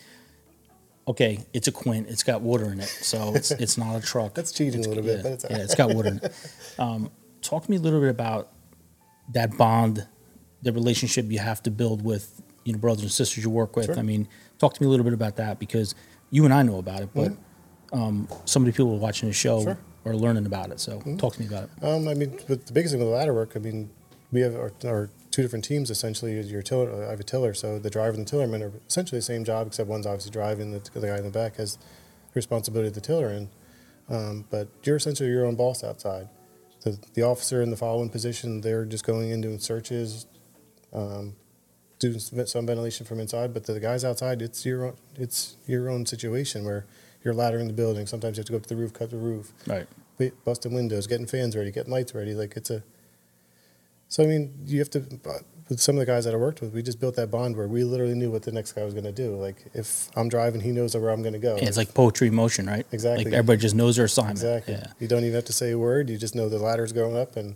okay, 1.08 1.44
it's 1.52 1.66
a 1.68 1.72
Quint. 1.72 2.08
It's 2.08 2.22
got 2.22 2.42
water 2.42 2.70
in 2.72 2.80
it, 2.80 2.88
so 2.88 3.34
it's 3.34 3.50
it's 3.64 3.76
not 3.78 3.96
a 3.96 4.00
truck. 4.00 4.34
That's 4.34 4.52
cheating 4.52 4.84
a 4.84 4.88
little 4.88 5.02
bit, 5.02 5.16
yeah, 5.18 5.22
but 5.22 5.32
it's 5.32 5.46
yeah, 5.50 5.56
it's 5.58 5.74
got 5.74 5.94
water 5.94 6.08
in 6.08 6.18
it. 6.22 6.32
Um, 6.78 7.10
talk 7.42 7.64
to 7.64 7.70
me 7.70 7.76
a 7.76 7.80
little 7.80 8.00
bit 8.00 8.08
about 8.08 8.48
that 9.34 9.56
bond, 9.58 10.06
the 10.62 10.72
relationship 10.72 11.30
you 11.30 11.38
have 11.38 11.62
to 11.64 11.70
build 11.70 12.02
with 12.02 12.40
you 12.64 12.72
know 12.72 12.78
brothers 12.78 13.02
and 13.02 13.12
sisters 13.12 13.44
you 13.44 13.50
work 13.50 13.76
with. 13.76 13.86
Sure. 13.86 13.98
I 13.98 14.02
mean, 14.02 14.28
talk 14.58 14.74
to 14.74 14.82
me 14.82 14.86
a 14.86 14.90
little 14.90 15.04
bit 15.04 15.14
about 15.14 15.36
that 15.36 15.58
because 15.58 15.94
you 16.30 16.44
and 16.44 16.54
I 16.54 16.62
know 16.62 16.78
about 16.78 17.00
it, 17.00 17.10
but 17.14 17.32
um, 17.92 18.28
some 18.44 18.62
of 18.62 18.66
the 18.66 18.72
people 18.72 18.98
watching 18.98 19.28
the 19.28 19.34
show 19.34 19.58
Mm-hmm. 19.58 19.68
Sure. 19.68 19.74
Mm-hmm. 19.74 20.08
are 20.08 20.16
learning 20.16 20.46
about 20.46 20.70
it. 20.70 20.80
So 20.80 21.00
talk 21.18 21.34
to 21.34 21.40
me 21.40 21.46
about 21.46 21.64
it. 21.64 21.84
Um, 21.84 22.08
I 22.08 22.14
mean, 22.14 22.38
but 22.48 22.66
the 22.66 22.72
biggest 22.72 22.92
thing 22.92 23.00
with 23.00 23.08
the 23.08 23.14
ladder 23.14 23.34
work, 23.34 23.52
I 23.54 23.58
mean, 23.58 23.90
we 24.32 24.40
have 24.40 24.54
our, 24.56 24.72
our 24.84 25.10
two 25.30 25.42
different 25.42 25.64
teams 25.64 25.90
essentially. 25.90 26.40
Your 26.40 26.62
tiller, 26.62 27.04
I 27.06 27.10
have 27.10 27.20
a 27.20 27.24
tiller, 27.24 27.54
so 27.54 27.78
the 27.78 27.90
driver 27.90 28.16
and 28.16 28.26
the 28.26 28.30
tillerman 28.36 28.62
are 28.62 28.72
essentially 28.88 29.18
the 29.18 29.22
same 29.22 29.44
job, 29.44 29.66
except 29.66 29.88
one's 29.88 30.06
obviously 30.06 30.30
driving. 30.30 30.72
The, 30.72 30.80
the 30.98 31.06
guy 31.06 31.18
in 31.18 31.24
the 31.24 31.30
back 31.30 31.56
has 31.56 31.76
the 31.76 31.82
responsibility 32.34 32.88
of 32.88 32.94
the 32.94 33.00
tiller 33.00 33.28
end. 33.28 33.48
Um, 34.08 34.44
but 34.50 34.68
you're 34.82 34.96
essentially 34.96 35.28
your 35.28 35.46
own 35.46 35.54
boss 35.54 35.84
outside. 35.84 36.28
The, 36.82 36.98
the 37.14 37.22
officer 37.22 37.62
in 37.62 37.70
the 37.70 37.76
following 37.76 38.08
position, 38.08 38.60
they're 38.60 38.84
just 38.84 39.06
going 39.06 39.30
in 39.30 39.40
doing 39.40 39.58
searches, 39.60 40.26
um, 40.92 41.36
doing 42.02 42.18
some 42.18 42.46
some 42.46 42.66
ventilation 42.66 43.06
from 43.06 43.18
inside. 43.20 43.54
But 43.54 43.64
the 43.64 43.80
guys 43.80 44.04
outside, 44.04 44.42
it's 44.42 44.66
your 44.66 44.84
own, 44.86 44.96
it's 45.16 45.56
your 45.66 45.88
own 45.88 46.04
situation 46.06 46.64
where 46.64 46.84
you're 47.24 47.34
laddering 47.34 47.68
the 47.68 47.72
building. 47.72 48.06
Sometimes 48.06 48.36
you 48.36 48.40
have 48.40 48.46
to 48.46 48.52
go 48.52 48.56
up 48.58 48.64
to 48.64 48.68
the 48.74 48.76
roof, 48.80 48.92
cut 48.92 49.10
the 49.10 49.16
roof 49.16 49.52
Right. 49.66 49.86
busting 50.44 50.74
windows, 50.74 51.06
getting 51.06 51.26
fans 51.26 51.56
ready, 51.56 51.70
getting 51.70 51.92
lights 51.92 52.14
ready. 52.14 52.34
Like 52.34 52.56
it's 52.56 52.70
a. 52.70 52.82
So 54.08 54.22
I 54.22 54.26
mean, 54.26 54.52
you 54.66 54.78
have 54.80 54.90
to. 54.90 55.02
With 55.68 55.80
some 55.80 55.94
of 55.94 56.00
the 56.00 56.06
guys 56.06 56.24
that 56.26 56.34
I 56.34 56.36
worked 56.36 56.60
with, 56.60 56.74
we 56.74 56.82
just 56.82 57.00
built 57.00 57.14
that 57.16 57.30
bond 57.30 57.56
where 57.56 57.68
we 57.68 57.82
literally 57.84 58.14
knew 58.14 58.30
what 58.30 58.42
the 58.42 58.52
next 58.52 58.72
guy 58.72 58.84
was 58.84 58.92
going 58.92 59.04
to 59.04 59.12
do. 59.12 59.36
Like 59.36 59.56
if 59.72 60.10
I'm 60.16 60.28
driving, 60.28 60.60
he 60.60 60.70
knows 60.70 60.94
where 60.94 61.08
I'm 61.10 61.22
going 61.22 61.32
to 61.32 61.38
go. 61.38 61.56
Yeah, 61.56 61.64
it's 61.68 61.76
like 61.78 61.94
poetry 61.94 62.28
in 62.28 62.34
motion, 62.34 62.66
right? 62.66 62.84
Exactly. 62.92 63.24
Like 63.24 63.32
everybody 63.32 63.60
just 63.60 63.74
knows 63.74 63.96
their 63.96 64.04
assignment. 64.06 64.38
exactly. 64.40 64.74
Yeah. 64.74 64.86
You 64.98 65.08
don't 65.08 65.22
even 65.22 65.34
have 65.34 65.46
to 65.46 65.52
say 65.52 65.70
a 65.70 65.78
word. 65.78 66.10
You 66.10 66.18
just 66.18 66.34
know 66.34 66.48
the 66.50 66.58
ladder's 66.58 66.92
going 66.92 67.16
up, 67.16 67.36
and 67.36 67.54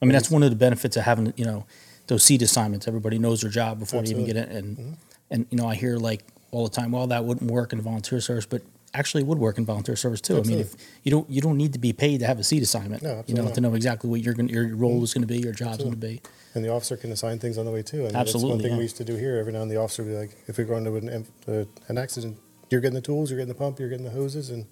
I 0.00 0.04
mean, 0.04 0.12
that's 0.12 0.30
one 0.30 0.42
of 0.44 0.50
the 0.50 0.56
benefits 0.56 0.96
of 0.96 1.04
having, 1.04 1.32
you 1.36 1.44
know, 1.46 1.64
those 2.06 2.22
seat 2.24 2.42
assignments. 2.42 2.86
Everybody 2.88 3.18
knows 3.18 3.40
their 3.42 3.50
job 3.50 3.78
before 3.78 4.02
they 4.02 4.10
even 4.10 4.24
get 4.26 4.36
in. 4.36 4.44
And, 4.48 4.76
Mm-hmm. 4.76 4.92
and, 5.30 5.46
you 5.50 5.58
know, 5.58 5.66
I 5.66 5.74
hear 5.74 5.96
like 5.96 6.22
all 6.52 6.64
the 6.64 6.74
time, 6.74 6.92
well, 6.92 7.06
that 7.08 7.24
wouldn't 7.24 7.50
work 7.50 7.72
in 7.72 7.80
volunteer 7.80 8.20
service, 8.20 8.46
but 8.46 8.62
actually 8.94 9.22
it 9.22 9.26
would 9.26 9.38
work 9.38 9.58
in 9.58 9.64
volunteer 9.66 9.96
service 9.96 10.20
too. 10.20 10.38
I 10.38 10.42
mean, 10.42 10.60
if 10.60 10.74
you 11.02 11.10
don't, 11.10 11.28
you 11.28 11.40
don't 11.40 11.56
need 11.56 11.72
to 11.74 11.78
be 11.78 11.92
paid 11.92 12.20
to 12.20 12.26
have 12.26 12.38
a 12.38 12.44
seat 12.44 12.62
assignment, 12.62 13.02
No, 13.02 13.08
you 13.08 13.14
know, 13.14 13.18
absolutely 13.42 13.52
to 13.54 13.60
know 13.60 13.74
exactly 13.74 14.08
what 14.10 14.22
going 14.36 14.48
your 14.48 14.74
role 14.76 15.02
is 15.02 15.12
going 15.12 15.22
to 15.22 15.26
be, 15.28 15.38
your 15.38 15.52
job's 15.52 15.78
going 15.78 15.90
to 15.90 15.96
be. 15.96 16.22
and 16.54 16.64
the 16.64 16.70
officer 16.70 16.96
can 16.96 17.10
assign 17.12 17.38
things 17.38 17.58
on 17.58 17.64
the 17.66 17.70
way 17.72 17.82
too. 17.82 17.98
I 17.98 18.00
mean, 18.04 18.12
That's 18.12 18.28
Absolutely, 18.30 18.50
one 18.52 18.62
thing 18.62 18.70
yeah. 18.72 18.76
we 18.78 18.82
used 18.84 18.96
to 18.98 19.04
do 19.04 19.16
here. 19.16 19.36
Every 19.38 19.52
now 19.52 19.62
and 19.62 19.70
then 19.70 19.76
the 19.76 19.82
officer 19.82 20.02
would 20.04 20.10
be 20.10 20.16
like, 20.16 20.30
if 20.46 20.56
we 20.58 20.64
go 20.64 20.76
into 20.76 20.96
an, 20.96 21.26
uh, 21.48 21.64
an 21.88 21.98
accident, 21.98 22.38
you're 22.70 22.80
getting 22.80 22.94
the 22.94 23.00
tools, 23.02 23.30
you're 23.30 23.38
getting 23.38 23.52
the 23.52 23.58
pump, 23.58 23.78
you're 23.78 23.88
getting 23.90 24.04
the 24.04 24.10
hoses, 24.12 24.48
and 24.50 24.64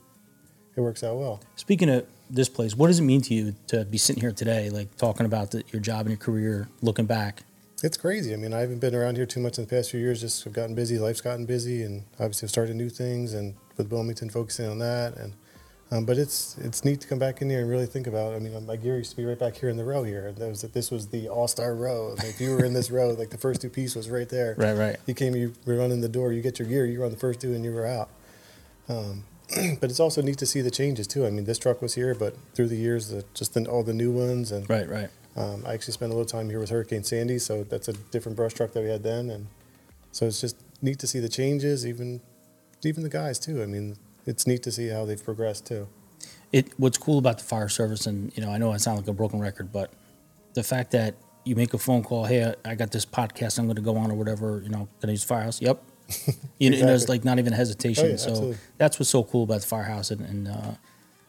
it 0.76 0.81
works 0.81 1.02
out 1.02 1.16
well. 1.16 1.40
Speaking 1.57 1.88
of 1.90 2.07
this 2.31 2.49
place, 2.49 2.76
what 2.76 2.88
does 2.88 2.99
it 2.99 3.02
mean 3.02 3.21
to 3.23 3.35
you 3.35 3.54
to 3.69 3.85
be 3.85 3.99
sitting 3.99 4.21
here 4.21 4.33
today, 4.33 4.71
like 4.71 4.97
talking 4.97 5.26
about 5.26 5.50
the, 5.50 5.62
your 5.73 5.81
job 5.81 6.00
and 6.00 6.11
your 6.11 6.19
career, 6.19 6.69
looking 6.83 7.07
back? 7.07 7.43
It's 7.83 7.97
crazy. 7.97 8.33
I 8.33 8.37
mean, 8.37 8.54
I 8.54 8.61
haven't 8.61 8.78
been 8.78 8.95
around 8.95 9.16
here 9.16 9.26
too 9.26 9.40
much 9.40 9.59
in 9.59 9.64
the 9.64 9.69
past 9.69 9.90
few 9.90 10.00
years. 10.00 10.21
Just 10.21 10.47
I've 10.47 10.54
gotten 10.54 10.75
busy. 10.75 10.99
Life's 10.99 11.21
gotten 11.21 11.45
busy, 11.45 11.83
and 11.83 12.04
obviously 12.14 12.47
I've 12.47 12.50
started 12.50 12.76
new 12.76 12.88
things, 12.88 13.35
and 13.35 13.54
with 13.76 13.93
Wilmington 13.93 14.31
focusing 14.31 14.66
on 14.66 14.78
that. 14.78 15.16
And 15.16 15.35
um, 15.90 16.07
but 16.07 16.16
it's 16.16 16.57
it's 16.59 16.85
neat 16.85 17.02
to 17.02 17.09
come 17.09 17.19
back 17.19 17.43
in 17.43 17.50
here 17.50 17.61
and 17.61 17.69
really 17.69 17.87
think 17.87 18.07
about. 18.07 18.35
I 18.35 18.38
mean, 18.38 18.66
my 18.66 18.76
gear 18.76 18.97
used 18.97 19.11
to 19.11 19.16
be 19.16 19.25
right 19.25 19.38
back 19.38 19.57
here 19.57 19.69
in 19.69 19.76
the 19.76 19.85
row 19.85 20.02
here. 20.02 20.33
That 20.33 20.49
was 20.49 20.62
this 20.62 20.90
was 20.90 21.09
the 21.09 21.28
all 21.28 21.47
star 21.47 21.75
row. 21.75 22.14
Like, 22.16 22.28
if 22.28 22.40
you 22.40 22.52
were 22.52 22.64
in 22.64 22.73
this 22.73 22.90
row, 22.90 23.11
like 23.11 23.31
the 23.31 23.38
first 23.38 23.61
two 23.61 23.69
piece 23.69 23.95
was 23.95 24.09
right 24.09 24.28
there. 24.28 24.54
Right, 24.57 24.73
right. 24.73 24.97
You 25.07 25.14
came, 25.14 25.37
you 25.37 25.52
were 25.66 25.76
running 25.76 26.00
the 26.00 26.09
door. 26.09 26.33
You 26.33 26.40
get 26.40 26.59
your 26.59 26.69
gear. 26.69 26.87
You 26.87 27.00
were 27.00 27.04
on 27.04 27.11
the 27.11 27.19
first 27.19 27.40
two, 27.40 27.52
and 27.52 27.64
you 27.64 27.73
were 27.73 27.87
out. 27.87 28.09
Um, 28.88 29.25
but 29.80 29.90
it's 29.90 30.00
also 30.00 30.22
neat 30.22 30.38
to 30.38 30.46
see 30.46 30.60
the 30.60 30.70
changes 30.70 31.06
too. 31.06 31.26
I 31.26 31.30
mean, 31.30 31.44
this 31.44 31.58
truck 31.58 31.82
was 31.82 31.94
here, 31.94 32.14
but 32.14 32.34
through 32.54 32.68
the 32.68 32.76
years, 32.76 33.08
the, 33.08 33.24
just 33.34 33.54
the, 33.54 33.66
all 33.66 33.82
the 33.82 33.92
new 33.94 34.10
ones 34.10 34.50
and 34.52 34.68
Right, 34.68 34.88
right. 34.88 35.10
um, 35.36 35.64
I 35.66 35.74
actually 35.74 35.92
spent 35.92 36.12
a 36.12 36.14
little 36.14 36.26
time 36.28 36.50
here 36.50 36.60
with 36.60 36.70
Hurricane 36.70 37.04
Sandy, 37.04 37.38
so 37.38 37.64
that's 37.64 37.88
a 37.88 37.92
different 37.92 38.36
brush 38.36 38.54
truck 38.54 38.72
that 38.72 38.82
we 38.82 38.88
had 38.88 39.02
then, 39.02 39.30
and 39.30 39.46
so 40.12 40.26
it's 40.26 40.40
just 40.40 40.56
neat 40.82 40.98
to 41.00 41.06
see 41.06 41.20
the 41.20 41.28
changes, 41.28 41.86
even 41.86 42.20
even 42.84 43.02
the 43.02 43.08
guys 43.08 43.38
too. 43.38 43.62
I 43.62 43.66
mean, 43.66 43.96
it's 44.26 44.46
neat 44.46 44.62
to 44.64 44.72
see 44.72 44.88
how 44.88 45.04
they've 45.04 45.22
progressed 45.22 45.66
too. 45.66 45.88
it 46.52 46.72
what's 46.78 46.98
cool 46.98 47.18
about 47.18 47.38
the 47.38 47.44
fire 47.44 47.68
service 47.68 48.06
and 48.06 48.32
you 48.36 48.42
know 48.44 48.50
i 48.50 48.58
know 48.58 48.70
i 48.72 48.76
sound 48.76 48.96
like 48.98 49.08
a 49.08 49.12
broken 49.12 49.40
record 49.40 49.72
but 49.72 49.90
the 50.54 50.62
fact 50.62 50.90
that 50.92 51.14
you 51.44 51.56
make 51.56 51.74
a 51.74 51.78
phone 51.78 52.02
call 52.02 52.24
hey 52.26 52.54
i, 52.64 52.74
got 52.74 52.90
this 52.92 53.04
podcast 53.06 53.58
i'm 53.58 53.64
going 53.66 53.76
to 53.76 53.82
go 53.82 53.96
on 53.96 54.10
or 54.10 54.14
whatever 54.14 54.60
you 54.62 54.68
know 54.68 54.86
can 55.00 55.08
i 55.10 55.12
use 55.12 55.24
firehouse 55.24 55.60
yep 55.60 55.82
you 56.59 56.71
know, 56.71 56.78
there's 56.78 57.09
like 57.09 57.25
not 57.25 57.38
even 57.38 57.52
hesitation 57.52 58.06
Oh, 58.06 58.09
yeah, 58.11 58.16
so 58.16 58.30
absolutely. 58.30 58.56
that's 58.78 58.99
what's 58.99 59.11
so 59.11 59.23
cool 59.25 59.44
about 59.44 59.61
the 59.62 59.66
firehouse 59.66 60.11
and, 60.11 60.21
and 60.23 60.49
uh, 60.49 60.73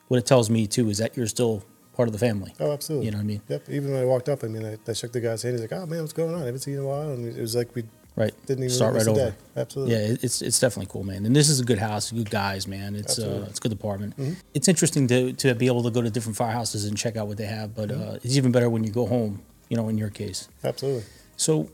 what 0.08 0.18
it 0.18 0.26
tells 0.26 0.50
me 0.50 0.68
too 0.68 0.90
is 0.90 0.98
that 1.00 1.16
you're 1.18 1.28
still 1.28 1.64
part 1.96 2.08
of 2.10 2.14
the 2.14 2.20
family 2.20 2.54
Oh, 2.60 2.72
absolutely. 2.74 3.06
you 3.08 3.12
know 3.12 3.18
what 3.18 3.24
i 3.24 3.26
mean 3.28 3.42
Yep. 3.48 3.70
Even 3.70 3.92
when 3.92 4.02
I 4.02 4.06
walked 4.06 4.30
up, 4.30 4.44
I 4.44 4.48
mean, 4.48 4.66
I, 4.66 4.78
I 4.88 4.94
shook 4.94 5.12
the 5.14 5.22
guy's 5.22 5.42
hand. 5.44 5.54
He's 5.54 5.62
like, 5.62 5.72
"Oh 5.74 5.86
man, 5.86 6.02
what's 6.02 6.14
going 6.14 6.34
on? 6.36 6.42
I 6.42 6.46
haven't 6.46 6.60
seen 6.62 6.74
you 6.76 6.80
in 6.82 6.86
a 6.86 6.90
while." 6.90 7.10
And 7.12 7.26
it 7.26 7.40
was 7.42 7.56
like 7.56 7.74
we 7.76 7.84
right 8.18 8.34
didn't 8.46 8.64
even 8.66 8.76
start 8.76 8.94
right 8.96 9.08
over 9.08 9.32
day. 9.32 9.34
Absolutely. 9.56 9.94
Yeah, 9.96 10.02
it- 10.14 10.24
it's 10.24 10.42
it's 10.42 10.60
definitely 10.60 10.90
cool, 10.92 11.04
man. 11.04 11.26
And 11.26 11.34
this 11.36 11.48
is 11.50 11.60
a 11.60 11.64
good 11.66 11.80
house, 11.80 12.12
good 12.12 12.30
guys, 12.30 12.68
man. 12.68 12.96
It's 12.96 13.18
uh, 13.20 13.24
Mm-hmm. 13.28 13.50
it's 13.50 13.60
a 13.60 13.62
good 13.62 13.70
department. 13.78 14.14
It's 14.54 14.68
interesting 14.68 15.08
to 15.08 15.32
to 15.34 15.56
be 15.56 15.68
able 15.68 15.84
to 15.84 15.90
go 15.92 16.02
to 16.02 16.10
different 16.10 16.38
firehouses 16.38 16.88
and 16.88 16.98
check 16.98 17.16
out 17.18 17.28
what 17.28 17.38
they 17.38 17.46
have, 17.58 17.74
but 17.76 17.90
Mm-hmm. 17.90 18.10
uh, 18.16 18.24
it's 18.24 18.36
even 18.38 18.52
better 18.52 18.70
when 18.70 18.84
you 18.84 18.92
go 18.92 19.06
home. 19.08 19.42
You 19.70 19.78
know, 19.78 19.88
in 19.90 19.98
your 19.98 20.12
case. 20.12 20.48
Absolutely. 20.64 21.04
So, 21.38 21.70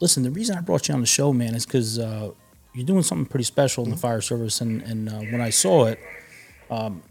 listen, 0.00 0.22
the 0.22 0.30
reason 0.30 0.56
I 0.56 0.60
brought 0.60 0.88
you 0.88 0.94
on 0.94 1.00
the 1.00 1.06
show, 1.06 1.32
man, 1.32 1.54
is 1.54 1.66
because 1.66 1.98
uh, 1.98 2.30
you're 2.74 2.86
doing 2.86 3.02
something 3.02 3.26
pretty 3.26 3.44
special 3.44 3.84
in 3.84 3.90
the 3.90 3.96
fire 3.96 4.20
service, 4.20 4.60
and 4.60 4.82
and 4.82 5.08
uh, 5.08 5.20
when 5.30 5.40
I 5.40 5.50
saw 5.50 5.86
it, 5.86 5.98
um, 6.70 7.02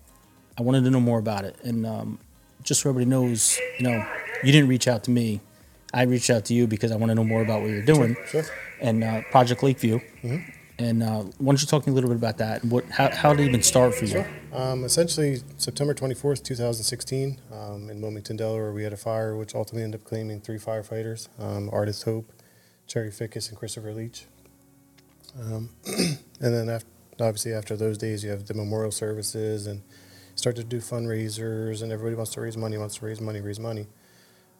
I 0.57 0.61
wanted 0.61 0.83
to 0.83 0.91
know 0.91 0.99
more 0.99 1.19
about 1.19 1.45
it, 1.45 1.55
and 1.63 1.85
um, 1.85 2.19
just 2.63 2.81
so 2.81 2.89
everybody 2.89 3.09
knows, 3.09 3.59
you 3.79 3.87
know, 3.87 4.05
you 4.43 4.51
didn't 4.51 4.69
reach 4.69 4.87
out 4.87 5.03
to 5.05 5.11
me. 5.11 5.41
I 5.93 6.03
reached 6.03 6.29
out 6.29 6.45
to 6.45 6.53
you 6.53 6.67
because 6.67 6.91
I 6.91 6.97
want 6.97 7.11
to 7.11 7.15
know 7.15 7.23
more 7.23 7.41
about 7.41 7.61
what 7.61 7.69
you're 7.69 7.81
doing. 7.85 8.17
Sure. 8.27 8.43
And 8.81 9.03
uh, 9.03 9.21
Project 9.31 9.63
Lakeview. 9.63 10.01
And 10.77 11.03
uh, 11.03 11.21
why 11.37 11.45
don't 11.45 11.61
you 11.61 11.67
talk 11.67 11.83
to 11.83 11.89
me 11.89 11.93
a 11.93 11.95
little 11.95 12.09
bit 12.09 12.17
about 12.17 12.37
that? 12.39 12.63
And 12.63 12.71
what, 12.71 12.83
how, 12.89 13.09
how 13.09 13.33
did 13.33 13.45
it 13.45 13.49
even 13.49 13.63
start 13.63 13.95
for 13.95 14.03
you? 14.03 14.25
Um, 14.51 14.83
essentially, 14.83 15.41
September 15.57 15.93
24th, 15.93 16.43
2016, 16.43 17.39
um, 17.53 17.89
in 17.89 18.01
Wilmington, 18.01 18.35
Delaware, 18.35 18.73
we 18.73 18.83
had 18.83 18.91
a 18.91 18.97
fire 18.97 19.37
which 19.37 19.55
ultimately 19.55 19.83
ended 19.83 20.01
up 20.01 20.05
claiming 20.05 20.41
three 20.41 20.57
firefighters 20.57 21.29
um, 21.39 21.69
Ardythe 21.71 22.03
Hope, 22.03 22.29
Jerry 22.87 23.09
Fickes, 23.09 23.49
and 23.49 23.57
Christopher 23.57 23.93
Leach. 23.93 24.25
Um, 25.39 25.69
and 25.85 26.17
then, 26.39 26.69
after, 26.69 26.87
obviously, 27.19 27.53
after 27.53 27.75
those 27.75 27.97
days, 27.97 28.23
you 28.23 28.29
have 28.29 28.45
the 28.45 28.53
memorial 28.53 28.91
services 28.91 29.67
and 29.67 29.81
start 30.35 30.55
to 30.57 30.63
do 30.63 30.77
fundraisers, 30.77 31.81
and 31.81 31.91
everybody 31.91 32.15
wants 32.15 32.31
to 32.33 32.41
raise 32.41 32.57
money, 32.57 32.77
wants 32.77 32.95
to 32.97 33.05
raise 33.05 33.21
money, 33.21 33.41
raise 33.41 33.59
money. 33.59 33.87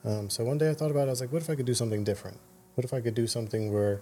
Um, 0.04 0.30
so 0.30 0.44
one 0.44 0.58
day 0.58 0.70
I 0.70 0.74
thought 0.74 0.92
about 0.92 1.04
it, 1.04 1.08
I 1.08 1.12
was 1.12 1.22
like, 1.22 1.32
what 1.32 1.42
if 1.42 1.50
I 1.50 1.56
could 1.56 1.66
do 1.66 1.74
something 1.74 2.04
different? 2.04 2.40
What 2.76 2.86
if 2.86 2.94
I 2.94 3.02
could 3.02 3.16
do 3.16 3.28
something 3.28 3.74
where 3.74 4.02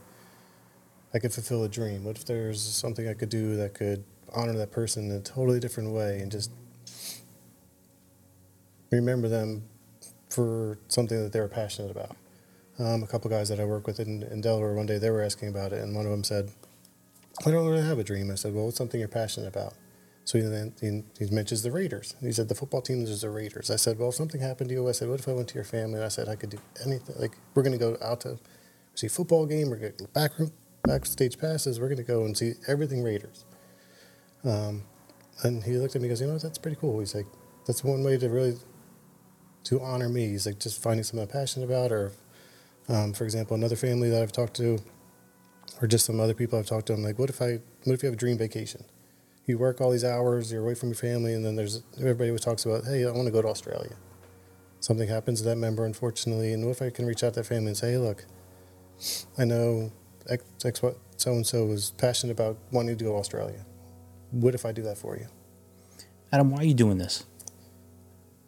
I 1.13 1.20
could 1.20 1.32
fulfill 1.32 1.63
a 1.63 1.70
dream? 1.70 2.03
What 2.03 2.18
if 2.18 2.25
there's 2.25 2.62
something 2.62 3.08
I 3.08 3.13
could 3.13 3.30
do 3.30 3.56
that 3.58 3.74
could 3.74 4.03
honor 4.34 4.53
that 4.53 4.72
person 4.72 5.12
in 5.12 5.18
a 5.18 5.22
totally 5.22 5.60
different 5.60 5.92
way 5.92 6.20
and 6.20 6.32
just 6.32 6.51
remember 8.92 9.27
them 9.27 9.63
for 10.30 10.77
something 10.88 11.22
that 11.24 11.32
they 11.32 11.39
were 11.39 11.48
passionate 11.48 11.92
about? 11.92 12.15
Um, 12.80 13.03
a 13.03 13.08
couple 13.08 13.30
guys 13.30 13.50
that 13.50 13.60
I 13.60 13.65
work 13.65 13.86
with 13.86 14.00
in, 14.00 14.24
in 14.24 14.42
Delaware 14.42 14.74
one 14.74 14.88
day, 14.88 14.98
they 14.98 15.12
were 15.12 15.22
asking 15.22 15.50
about 15.50 15.74
it, 15.74 15.84
and 15.84 15.96
one 15.96 16.06
of 16.06 16.12
them 16.12 16.24
said, 16.24 16.51
I 17.46 17.51
don't 17.51 17.68
really 17.68 17.86
have 17.86 18.00
a 18.00 18.03
dream. 18.03 18.32
I 18.32 18.36
said, 18.36 18.53
Well, 18.53 18.65
what's 18.65 18.77
something 18.77 19.00
you're 19.00 19.10
passionate 19.10 19.48
about? 19.48 19.74
So 20.25 20.38
he 20.38 20.46
then 20.46 20.74
he, 20.80 21.03
he 21.20 21.30
mentions 21.32 21.63
the 21.63 21.72
Raiders. 21.72 22.15
He 22.22 22.32
said 22.32 22.48
the 22.48 22.56
football 22.56 22.82
team 22.82 23.03
is 23.03 23.22
the 23.22 23.30
Raiders. 23.30 23.70
I 23.70 23.75
said, 23.75 24.00
well, 24.00 24.10
if 24.10 24.15
something 24.15 24.39
happened 24.39 24.70
to 24.70 24.75
you, 24.75 24.88
I 24.88 24.94
said, 24.94 25.10
what 25.10 25.20
if 25.20 25.27
I 25.27 25.34
went 25.34 25.50
to 25.50 25.56
your 25.56 25.65
family 25.65 25.96
and 25.96 26.03
I 26.03 26.08
said 26.08 26.30
I 26.30 26.36
could 26.36 26.50
do 26.50 26.60
anything? 26.86 27.15
Like 27.20 27.38
we're 27.53 27.63
going 27.63 27.77
to 27.77 27.80
go 27.80 27.98
out 28.01 28.22
to 28.22 28.39
see 28.96 29.08
football 29.08 29.46
game. 29.46 29.70
We're 29.70 29.77
going 29.77 29.94
to 29.98 30.08
back 30.10 30.38
room, 30.39 30.51
backstage 30.84 31.38
passes. 31.38 31.80
We're 31.80 31.88
going 31.88 31.98
to 31.98 32.03
go 32.03 32.24
and 32.24 32.38
see 32.38 32.53
everything 32.68 33.03
Raiders. 33.03 33.46
Um, 34.46 34.84
and 35.44 35.63
he 35.63 35.74
looked 35.74 35.96
at 35.96 36.01
me 36.01 36.08
and 36.08 36.13
goes, 36.13 36.22
you 36.22 36.27
know, 36.27 36.38
that's 36.38 36.58
pretty 36.58 36.77
cool. 36.80 37.00
He's 37.00 37.15
like, 37.15 37.27
that's 37.65 37.84
one 37.84 38.03
way 38.03 38.18
to 38.18 38.30
really 38.30 38.56
to 39.65 39.82
honor 39.82 40.10
me. 40.10 40.27
He's 40.30 40.46
like 40.46 40.60
just 40.60 40.82
finding 40.82 41.03
something 41.03 41.24
I'm 41.24 41.27
passionate 41.27 41.65
about, 41.65 41.92
or 41.92 42.12
um, 42.90 43.13
for 43.13 43.24
example, 43.24 43.56
another 43.56 43.75
family 43.75 44.10
that 44.10 44.22
I've 44.22 44.32
talked 44.32 44.56
to, 44.58 44.80
or 45.82 45.88
just 45.88 46.06
some 46.06 46.20
other 46.20 46.34
people 46.34 46.60
I've 46.60 46.66
talked 46.66 46.88
to. 46.88 46.94
I'm 46.94 47.04
like, 47.04 47.20
what 47.20 47.30
if 47.30 47.42
I, 47.42 47.60
what 47.84 47.94
if 47.94 48.04
you 48.04 48.08
have 48.08 48.13
a 48.13 48.18
dream 48.18 48.38
vacation? 48.38 48.86
you 49.46 49.58
work 49.58 49.82
all 49.82 49.92
these 49.92 50.06
hours, 50.06 50.52
you're 50.52 50.62
away 50.62 50.75
from 50.75 50.90
your 50.90 50.96
family, 50.96 51.34
and 51.34 51.44
then 51.44 51.56
there's 51.56 51.84
everybody 52.00 52.30
always 52.30 52.42
talks 52.42 52.66
about, 52.66 52.86
hey, 52.86 53.06
I 53.06 53.12
want 53.12 53.25
to 53.25 53.32
go 53.32 53.42
to 53.42 53.48
Australia. 53.48 53.96
Something 54.80 55.08
happens 55.08 55.42
to 55.42 55.50
that 55.50 55.58
member, 55.58 55.86
unfortunately, 55.86 56.54
and 56.54 56.66
what 56.66 56.72
if 56.72 56.82
I 56.82 56.90
can 56.90 57.06
reach 57.06 57.24
out 57.24 57.34
to 57.34 57.42
that 57.42 57.46
family 57.46 57.68
and 57.68 57.78
say, 57.78 57.92
hey, 57.92 57.98
look, 57.98 58.25
I 59.38 59.46
know 59.46 59.92
X, 60.30 60.44
X 60.63 60.82
so 61.18 61.32
and 61.32 61.46
so 61.46 61.72
is 61.72 61.92
passionate 61.92 62.34
about 62.34 62.58
wanting 62.72 62.98
to 62.98 63.04
go 63.04 63.12
to 63.12 63.18
Australia. 63.18 63.66
What 64.32 64.56
if 64.56 64.66
I 64.66 64.72
do 64.72 64.82
that 64.84 64.98
for 64.98 65.18
you? 65.18 65.28
Adam, 66.32 66.50
why 66.52 66.60
are 66.60 66.66
you 66.66 66.74
doing 66.74 66.98
this? 66.98 67.25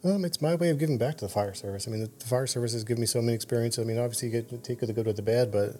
Um, 0.06 0.24
it's 0.24 0.40
my 0.40 0.54
way 0.54 0.70
of 0.70 0.78
giving 0.78 0.98
back 0.98 1.16
to 1.18 1.24
the 1.24 1.28
fire 1.28 1.54
service. 1.54 1.88
I 1.88 1.90
mean, 1.90 2.00
the, 2.00 2.10
the 2.18 2.26
fire 2.26 2.46
service 2.46 2.72
has 2.74 2.84
given 2.84 3.00
me 3.00 3.06
so 3.06 3.20
many 3.20 3.34
experiences. 3.34 3.82
I 3.84 3.86
mean, 3.86 3.98
obviously, 3.98 4.28
you 4.28 4.40
get 4.42 4.62
take 4.62 4.80
the 4.80 4.92
good 4.92 5.06
with 5.06 5.16
the 5.16 5.22
bad, 5.22 5.50
but 5.50 5.76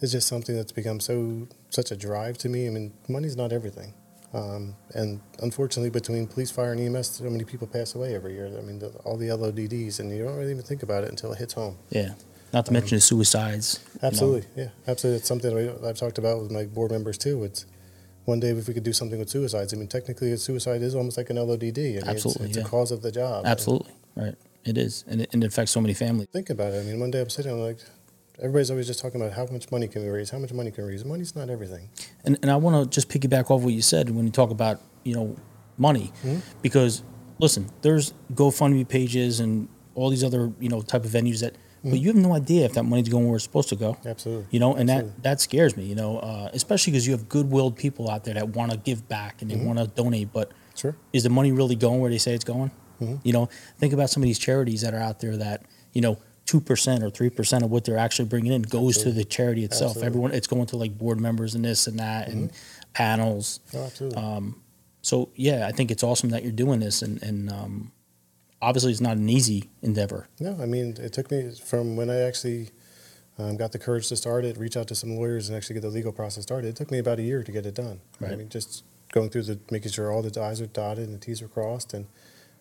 it's 0.00 0.12
just 0.12 0.26
something 0.26 0.56
that's 0.56 0.72
become 0.72 0.98
so 0.98 1.46
such 1.70 1.90
a 1.92 1.96
drive 1.96 2.36
to 2.38 2.48
me. 2.48 2.66
I 2.66 2.70
mean, 2.70 2.92
money's 3.08 3.36
not 3.36 3.52
everything. 3.52 3.94
Um, 4.34 4.74
and 4.94 5.20
unfortunately, 5.40 5.90
between 5.90 6.26
police, 6.26 6.50
fire, 6.50 6.72
and 6.72 6.80
EMS, 6.80 7.10
so 7.10 7.30
many 7.30 7.44
people 7.44 7.66
pass 7.66 7.94
away 7.94 8.14
every 8.14 8.34
year. 8.34 8.46
I 8.46 8.60
mean, 8.60 8.78
the, 8.78 8.88
all 9.04 9.16
the 9.16 9.28
LODDs, 9.28 10.00
and 10.00 10.10
you 10.14 10.24
don't 10.24 10.36
really 10.36 10.50
even 10.50 10.64
think 10.64 10.82
about 10.82 11.04
it 11.04 11.10
until 11.10 11.32
it 11.32 11.38
hits 11.38 11.54
home. 11.54 11.78
Yeah. 11.90 12.14
Not 12.52 12.66
to 12.66 12.72
mention 12.72 12.96
the 12.96 13.00
suicides. 13.02 13.80
you 13.94 14.00
know. 14.00 14.08
Absolutely, 14.08 14.48
yeah, 14.56 14.68
absolutely. 14.86 15.18
It's 15.18 15.28
something 15.28 15.54
I- 15.56 15.88
I've 15.88 15.98
talked 15.98 16.16
about 16.18 16.40
with 16.40 16.50
my 16.50 16.64
board 16.64 16.90
members 16.90 17.18
too. 17.18 17.44
It's 17.44 17.66
one 18.28 18.40
day 18.40 18.50
if 18.50 18.68
we 18.68 18.74
could 18.74 18.84
do 18.84 18.92
something 18.92 19.18
with 19.18 19.30
suicides. 19.30 19.72
I 19.72 19.76
mean, 19.76 19.88
technically, 19.88 20.30
a 20.32 20.38
suicide 20.38 20.82
is 20.82 20.94
almost 20.94 21.16
like 21.16 21.30
an 21.30 21.36
LODD. 21.36 21.78
I 21.78 21.82
mean, 21.82 22.02
Absolutely, 22.06 22.46
it's, 22.46 22.56
it's 22.56 22.58
yeah. 22.58 22.64
a 22.64 22.68
cause 22.68 22.92
of 22.92 23.00
the 23.00 23.10
job. 23.10 23.46
Absolutely. 23.46 23.92
Right. 24.14 24.34
It 24.64 24.76
is. 24.76 25.04
And 25.08 25.22
it, 25.22 25.30
and 25.32 25.42
it 25.42 25.46
affects 25.46 25.72
so 25.72 25.80
many 25.80 25.94
families. 25.94 26.28
Think 26.30 26.50
about 26.50 26.74
it. 26.74 26.80
I 26.80 26.84
mean, 26.84 27.00
one 27.00 27.10
day 27.10 27.22
I'm 27.22 27.30
sitting, 27.30 27.52
I'm 27.52 27.60
like, 27.60 27.78
everybody's 28.38 28.70
always 28.70 28.86
just 28.86 29.00
talking 29.00 29.20
about 29.20 29.32
how 29.32 29.46
much 29.46 29.70
money 29.72 29.88
can 29.88 30.02
we 30.02 30.10
raise, 30.10 30.28
how 30.30 30.38
much 30.38 30.52
money 30.52 30.70
can 30.70 30.84
we 30.84 30.90
raise. 30.90 31.04
Money's 31.04 31.34
not 31.34 31.48
everything. 31.48 31.88
And, 32.24 32.38
and 32.42 32.50
I 32.50 32.56
want 32.56 32.76
to 32.76 32.94
just 32.94 33.08
piggyback 33.08 33.50
off 33.50 33.62
what 33.62 33.72
you 33.72 33.82
said 33.82 34.10
when 34.10 34.26
you 34.26 34.30
talk 34.30 34.50
about, 34.50 34.82
you 35.04 35.14
know, 35.14 35.34
money. 35.78 36.12
Hmm? 36.20 36.40
Because, 36.60 37.02
listen, 37.38 37.70
there's 37.80 38.12
GoFundMe 38.34 38.86
pages 38.86 39.40
and 39.40 39.68
all 39.94 40.10
these 40.10 40.22
other, 40.22 40.52
you 40.60 40.68
know, 40.68 40.82
type 40.82 41.04
of 41.06 41.10
venues 41.10 41.40
that, 41.40 41.54
but 41.82 41.98
you 42.00 42.08
have 42.08 42.16
no 42.16 42.34
idea 42.34 42.64
if 42.64 42.74
that 42.74 42.82
money's 42.84 43.08
going 43.08 43.26
where 43.26 43.36
it's 43.36 43.44
supposed 43.44 43.68
to 43.70 43.76
go. 43.76 43.96
Absolutely. 44.04 44.46
You 44.50 44.60
know, 44.60 44.74
and 44.74 44.90
Absolutely. 44.90 45.12
that, 45.16 45.22
that 45.22 45.40
scares 45.40 45.76
me, 45.76 45.84
you 45.84 45.94
know, 45.94 46.18
uh, 46.18 46.50
especially 46.52 46.92
because 46.92 47.06
you 47.06 47.12
have 47.12 47.28
good-willed 47.28 47.76
people 47.76 48.10
out 48.10 48.24
there 48.24 48.34
that 48.34 48.48
want 48.50 48.72
to 48.72 48.76
give 48.78 49.08
back 49.08 49.42
and 49.42 49.50
they 49.50 49.56
want 49.56 49.78
to 49.78 49.86
donate, 49.86 50.32
but 50.32 50.52
Sure. 50.74 50.96
is 51.12 51.22
the 51.24 51.30
money 51.30 51.50
really 51.52 51.74
going 51.76 52.00
where 52.00 52.10
they 52.10 52.18
say 52.18 52.34
it's 52.34 52.44
going? 52.44 52.70
You 53.22 53.32
know, 53.32 53.48
think 53.78 53.92
about 53.92 54.10
some 54.10 54.24
of 54.24 54.26
these 54.26 54.40
charities 54.40 54.80
that 54.80 54.92
are 54.92 54.98
out 55.00 55.20
there 55.20 55.36
that, 55.36 55.62
you 55.92 56.00
know, 56.00 56.18
2% 56.46 57.02
or 57.02 57.10
3% 57.10 57.62
of 57.62 57.70
what 57.70 57.84
they're 57.84 57.98
actually 57.98 58.24
bringing 58.24 58.52
in 58.52 58.62
goes 58.62 58.98
to 58.98 59.12
the 59.12 59.22
charity 59.24 59.62
itself. 59.64 59.90
Absolutely. 59.90 60.06
Everyone, 60.06 60.32
it's 60.32 60.46
going 60.48 60.66
to 60.66 60.76
like 60.76 60.98
board 60.98 61.20
members 61.20 61.54
and 61.54 61.64
this 61.64 61.86
and 61.86 62.00
that 62.00 62.28
and 62.28 62.50
panels. 62.94 63.60
Oh, 63.74 63.84
absolutely. 63.84 64.18
Um, 64.20 64.62
so 65.02 65.28
yeah, 65.36 65.66
I 65.68 65.72
think 65.72 65.90
it's 65.92 66.02
awesome 66.02 66.30
that 66.30 66.42
you're 66.42 66.50
doing 66.52 66.80
this, 66.80 67.02
and 67.02 67.22
and 67.22 67.50
um, 67.52 67.92
obviously 68.60 68.92
it's 68.92 69.00
not 69.00 69.16
an 69.16 69.28
easy 69.28 69.70
endeavor. 69.82 70.28
No, 70.40 70.56
I 70.60 70.66
mean, 70.66 70.96
it 70.98 71.12
took 71.12 71.30
me 71.30 71.50
from 71.64 71.96
when 71.96 72.10
I 72.10 72.20
actually 72.20 72.70
um, 73.38 73.56
got 73.56 73.72
the 73.72 73.78
courage 73.78 74.08
to 74.08 74.16
start 74.16 74.44
it, 74.44 74.56
reach 74.56 74.76
out 74.76 74.88
to 74.88 74.94
some 74.94 75.16
lawyers, 75.16 75.48
and 75.48 75.56
actually 75.56 75.74
get 75.74 75.82
the 75.82 75.90
legal 75.90 76.12
process 76.12 76.42
started. 76.42 76.68
It 76.68 76.76
took 76.76 76.90
me 76.90 76.98
about 76.98 77.18
a 77.18 77.22
year 77.22 77.42
to 77.42 77.52
get 77.52 77.66
it 77.66 77.74
done. 77.74 78.00
I 78.32 78.36
mean, 78.36 78.48
just 78.48 78.84
going 79.12 79.30
through 79.30 79.42
the 79.44 79.58
making 79.70 79.92
sure 79.92 80.10
all 80.12 80.22
the 80.22 80.40
I's 80.40 80.60
are 80.60 80.66
dotted 80.66 81.04
and 81.08 81.14
the 81.14 81.18
T's 81.24 81.40
are 81.40 81.48
crossed, 81.48 81.94
and 81.94 82.06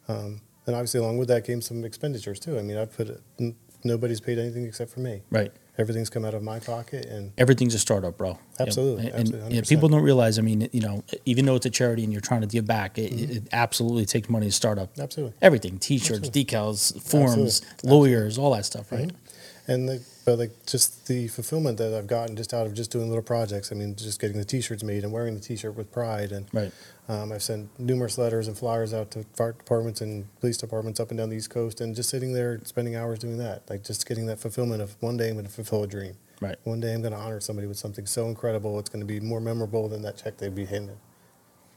um, 0.08 0.42
and 0.66 0.76
obviously 0.76 1.00
along 1.00 1.18
with 1.18 1.28
that 1.30 1.46
came 1.46 1.62
some 1.62 1.84
expenditures 1.84 2.40
too. 2.40 2.58
I 2.58 2.62
mean, 2.62 2.78
I 2.78 2.86
put 2.86 3.10
it, 3.10 3.22
n- 3.40 3.56
nobody's 3.84 4.22
paid 4.22 4.38
anything 4.38 4.66
except 4.66 4.92
for 4.92 5.00
me. 5.00 5.22
Right. 5.30 5.52
Everything's 5.78 6.10
come 6.10 6.26
out 6.26 6.34
of 6.34 6.42
my 6.42 6.60
pocket, 6.60 7.06
and 7.06 7.32
Everything's 7.38 7.76
a 7.76 7.80
startup, 7.80 8.18
bro. 8.18 8.40
Absolutely, 8.60 9.06
Yeah, 9.06 9.12
and, 9.12 9.22
absolutely, 9.22 9.58
100%. 9.60 9.70
people 9.70 9.90
don't 9.90 10.02
realize. 10.02 10.40
I 10.40 10.42
mean, 10.42 10.70
you 10.72 10.82
know, 10.82 11.04
even 11.26 11.46
though 11.46 11.56
it's 11.56 11.68
a 11.68 11.70
charity 11.70 12.04
and 12.04 12.12
you're 12.12 12.22
trying 12.22 12.42
to 12.42 12.48
give 12.48 12.66
back, 12.66 12.98
it, 12.98 13.12
mm-hmm. 13.14 13.32
it 13.38 13.44
absolutely 13.52 14.06
takes 14.06 14.30
money 14.30 14.48
to 14.48 14.52
start 14.52 14.80
up. 14.80 14.98
absolutely. 15.00 15.36
Everything: 15.42 15.78
T-shirts, 15.78 16.30
decals, 16.30 17.00
forms, 17.02 17.62
Absolutely. 17.62 17.90
lawyers, 17.90 18.38
all 18.38 18.54
that 18.54 18.66
stuff. 18.66 18.92
Right. 18.92 19.08
Mm-hmm. 19.08 19.27
And 19.70 19.90
the, 19.90 20.02
but 20.26 20.40
like 20.40 20.66
just 20.66 21.08
the 21.08 21.28
fulfillment 21.28 21.78
that 21.80 21.94
I've 21.94 22.08
gotten 22.08 22.38
just 22.38 22.54
out 22.54 22.66
of 22.68 22.74
just 22.74 22.90
doing 22.90 23.10
little 23.10 23.24
projects. 23.24 23.70
I 23.72 23.76
mean, 23.76 23.96
just 23.98 24.20
getting 24.22 24.38
the 24.38 24.46
T-shirts 24.46 24.82
made 24.82 25.04
and 25.04 25.12
wearing 25.12 25.34
the 25.36 25.42
T-shirt 25.42 25.76
with 25.76 25.92
pride, 25.92 26.32
and 26.32 26.46
Right. 26.54 26.72
um, 27.10 27.34
I've 27.34 27.44
sent 27.44 27.78
numerous 27.78 28.18
letters 28.18 28.48
and 28.48 28.58
flyers 28.58 28.94
out 28.94 29.12
to 29.12 29.26
fire 29.36 29.52
departments 29.52 30.00
and 30.00 30.26
police 30.40 30.56
departments 30.56 31.02
up 31.02 31.10
and 31.12 31.18
down 31.18 31.30
the 31.30 31.36
East 31.36 31.50
Coast, 31.50 31.82
and 31.82 31.94
just 31.96 32.10
sitting 32.10 32.32
there 32.32 32.62
spending 32.64 32.96
hours 32.96 33.20
doing 33.20 33.38
that, 33.40 33.70
like 33.70 33.84
just 33.84 34.08
getting 34.08 34.26
that 34.28 34.40
fulfillment 34.40 34.82
of 34.82 34.96
one 35.02 35.18
day 35.18 35.28
I'm 35.28 35.34
going 35.36 35.46
to 35.46 35.52
fulfill 35.52 35.84
a 35.84 35.88
dream. 35.88 36.14
Right. 36.40 36.56
One 36.64 36.80
day 36.80 36.94
I'm 36.94 37.02
going 37.02 37.14
to 37.14 37.20
honor 37.20 37.42
somebody 37.42 37.68
with 37.68 37.78
something 37.78 38.06
so 38.06 38.28
incredible. 38.28 38.80
It's 38.80 38.90
going 38.90 39.02
to 39.02 39.06
be 39.06 39.20
more 39.20 39.42
memorable 39.42 39.90
than 39.90 40.02
that 40.04 40.16
check 40.18 40.38
they'd 40.38 40.56
be 40.56 40.66
handed. 40.66 40.96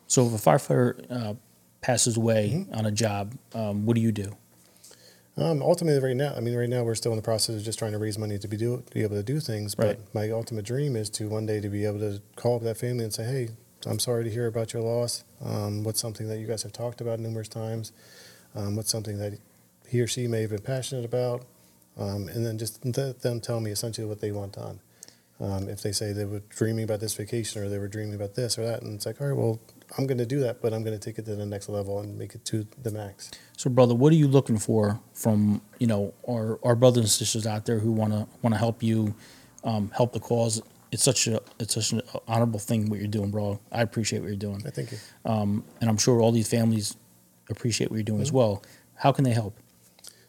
So 0.06 0.26
if 0.26 0.32
a 0.34 0.50
firefighter 0.50 1.06
uh, 1.10 1.34
passes 1.80 2.16
away 2.16 2.50
Mm-hmm. 2.54 2.74
on 2.74 2.86
a 2.86 2.90
job, 2.92 3.34
um, 3.54 3.84
what 3.86 3.94
do 3.96 4.00
you 4.00 4.12
do? 4.12 4.36
Um, 5.40 5.62
ultimately, 5.62 6.06
right 6.06 6.16
now, 6.16 6.34
I 6.36 6.40
mean, 6.40 6.54
right 6.54 6.68
now 6.68 6.82
we're 6.82 6.94
still 6.94 7.12
in 7.12 7.16
the 7.16 7.22
process 7.22 7.56
of 7.56 7.62
just 7.62 7.78
trying 7.78 7.92
to 7.92 7.98
raise 7.98 8.18
money 8.18 8.38
to 8.38 8.46
be 8.46 8.58
do 8.58 8.82
to 8.86 8.92
be 8.92 9.02
able 9.02 9.16
to 9.16 9.22
do 9.22 9.40
things. 9.40 9.74
But 9.74 9.86
Right. 9.86 10.14
my 10.14 10.30
ultimate 10.30 10.66
dream 10.66 10.96
is 10.96 11.08
to 11.10 11.30
one 11.30 11.46
day 11.46 11.60
to 11.60 11.68
be 11.70 11.86
able 11.86 11.98
to 12.00 12.20
call 12.36 12.56
up 12.56 12.62
that 12.62 12.76
family 12.76 13.04
and 13.04 13.12
say, 13.12 13.24
"Hey, 13.24 13.48
I'm 13.86 13.98
sorry 13.98 14.24
to 14.24 14.30
hear 14.30 14.46
about 14.46 14.74
your 14.74 14.82
loss. 14.82 15.24
Um, 15.42 15.82
what's 15.82 15.98
something 15.98 16.28
that 16.28 16.38
you 16.38 16.46
guys 16.46 16.62
have 16.62 16.72
talked 16.72 17.00
about 17.00 17.20
numerous 17.20 17.48
times? 17.48 17.92
Um, 18.54 18.76
what's 18.76 18.90
something 18.90 19.16
that 19.16 19.38
he 19.88 20.02
or 20.02 20.06
she 20.06 20.26
may 20.28 20.42
have 20.42 20.50
been 20.50 20.60
passionate 20.60 21.06
about?" 21.06 21.46
Um, 21.96 22.28
and 22.28 22.44
then 22.44 22.58
just 22.58 22.84
let 22.84 23.22
them 23.22 23.40
tell 23.40 23.60
me 23.60 23.70
essentially 23.70 24.06
what 24.06 24.20
they 24.20 24.32
want 24.32 24.52
done. 24.52 24.80
Um, 25.40 25.70
if 25.70 25.80
they 25.80 25.92
say 25.92 26.12
they 26.12 26.26
were 26.26 26.42
dreaming 26.50 26.84
about 26.84 27.00
this 27.00 27.14
vacation 27.14 27.62
or 27.62 27.70
they 27.70 27.78
were 27.78 27.88
dreaming 27.88 28.14
about 28.14 28.34
this 28.34 28.58
or 28.58 28.66
that, 28.66 28.82
and 28.82 28.94
it's 28.94 29.06
like, 29.06 29.22
all 29.22 29.28
right, 29.28 29.36
well, 29.36 29.58
I'm 29.98 30.06
going 30.06 30.18
to 30.18 30.26
do 30.26 30.40
that, 30.40 30.62
but 30.62 30.72
I'm 30.72 30.84
going 30.84 30.98
to 30.98 31.04
take 31.04 31.18
it 31.18 31.24
to 31.26 31.34
the 31.34 31.46
next 31.46 31.68
level 31.68 32.00
and 32.00 32.16
make 32.18 32.34
it 32.34 32.44
to 32.46 32.66
the 32.82 32.90
max. 32.90 33.30
So, 33.56 33.70
brother, 33.70 33.94
what 33.94 34.12
are 34.12 34.16
you 34.16 34.28
looking 34.28 34.58
for 34.58 35.00
from 35.12 35.60
you 35.78 35.86
know 35.86 36.14
our, 36.28 36.58
our 36.62 36.76
brothers 36.76 37.02
and 37.04 37.10
sisters 37.10 37.46
out 37.46 37.66
there 37.66 37.78
who 37.78 37.92
want 37.92 38.12
to 38.12 38.26
want 38.42 38.54
to 38.54 38.58
help 38.58 38.82
you 38.82 39.14
um, 39.64 39.90
help 39.96 40.12
the 40.12 40.20
cause? 40.20 40.62
It's 40.92 41.02
such 41.04 41.26
a 41.26 41.40
it's 41.58 41.74
such 41.74 41.92
an 41.92 42.02
honorable 42.26 42.58
thing 42.58 42.88
what 42.88 42.98
you're 42.98 43.08
doing, 43.08 43.30
bro. 43.30 43.60
I 43.70 43.82
appreciate 43.82 44.20
what 44.20 44.28
you're 44.28 44.36
doing, 44.36 44.62
I 44.66 44.70
think. 44.70 44.90
um, 45.24 45.64
and 45.80 45.88
I'm 45.90 45.98
sure 45.98 46.20
all 46.20 46.32
these 46.32 46.48
families 46.48 46.96
appreciate 47.48 47.90
what 47.90 47.96
you're 47.96 48.04
doing 48.04 48.22
as 48.22 48.32
well. 48.32 48.62
How 48.94 49.12
can 49.12 49.24
they 49.24 49.32
help? 49.32 49.56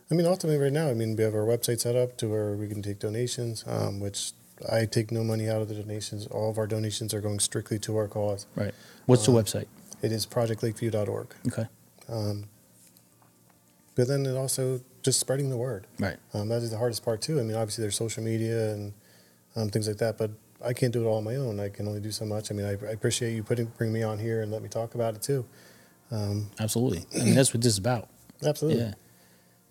I 0.10 0.14
mean, 0.14 0.26
ultimately, 0.26 0.62
right 0.62 0.74
now, 0.74 0.90
I 0.90 0.94
mean, 0.94 1.16
we 1.16 1.24
have 1.24 1.34
our 1.34 1.46
website 1.46 1.80
set 1.80 1.96
up 1.96 2.18
to 2.18 2.28
where 2.28 2.52
we 2.54 2.68
can 2.68 2.82
take 2.82 3.00
donations, 3.00 3.64
um, 3.66 4.02
which 4.02 4.34
I 4.70 4.86
take 4.86 5.12
no 5.12 5.24
money 5.24 5.50
out 5.50 5.62
of 5.62 5.70
the 5.70 5.76
donations. 5.76 6.28
All 6.28 6.50
of 6.50 6.58
our 6.58 6.68
donations 6.68 7.14
are 7.14 7.22
going 7.22 7.40
strictly 7.40 7.80
to 7.80 7.98
our 7.98 8.08
cause. 8.08 8.46
Right. 8.56 8.74
What's 9.06 9.26
the 9.26 9.32
website? 9.32 9.68
It 10.02 10.12
is 10.12 10.26
projectlakeview.org. 10.26 11.36
Okay. 11.48 11.68
But 13.96 14.08
then 14.08 14.26
it 14.26 14.36
also 14.36 14.82
just 15.04 15.20
spreading 15.20 15.50
the 15.50 15.58
word. 15.58 15.88
Right. 16.00 16.18
Um, 16.34 16.50
that 16.50 16.62
is 16.62 16.72
the 16.72 16.78
hardest 16.78 17.04
part 17.04 17.22
too. 17.22 17.40
I 17.40 17.44
mean, 17.44 17.56
obviously 17.56 17.84
there's 17.84 17.96
social 17.96 18.24
media 18.24 18.72
and 18.74 18.94
um, 19.56 19.70
things 19.70 19.88
like 19.88 19.98
that, 19.98 20.18
but 20.18 20.32
I 20.64 20.74
can't 20.74 20.94
do 20.94 21.04
it 21.04 21.08
all 21.08 21.18
on 21.18 21.24
my 21.24 21.36
own. 21.36 21.60
I 21.60 21.70
can 21.70 21.88
only 21.88 22.00
do 22.00 22.12
so 22.12 22.26
much. 22.26 22.52
I 22.52 22.56
mean, 22.56 22.66
I, 22.66 22.72
I 22.72 22.92
appreciate 22.92 23.36
you 23.36 23.44
putting 23.44 23.66
bring 23.78 23.92
me 23.92 24.04
on 24.04 24.20
here 24.20 24.42
and 24.42 24.52
let 24.52 24.62
me 24.62 24.70
talk 24.70 24.96
about 24.96 25.16
it 25.16 25.22
too. 25.22 25.46
Absolutely. 26.60 27.06
I 27.20 27.24
mean, 27.24 27.36
that's 27.36 27.54
what 27.54 27.62
this 27.62 27.74
is 27.74 27.78
about. 27.78 28.10
Absolutely. 28.46 28.82
Yeah. 28.82 28.94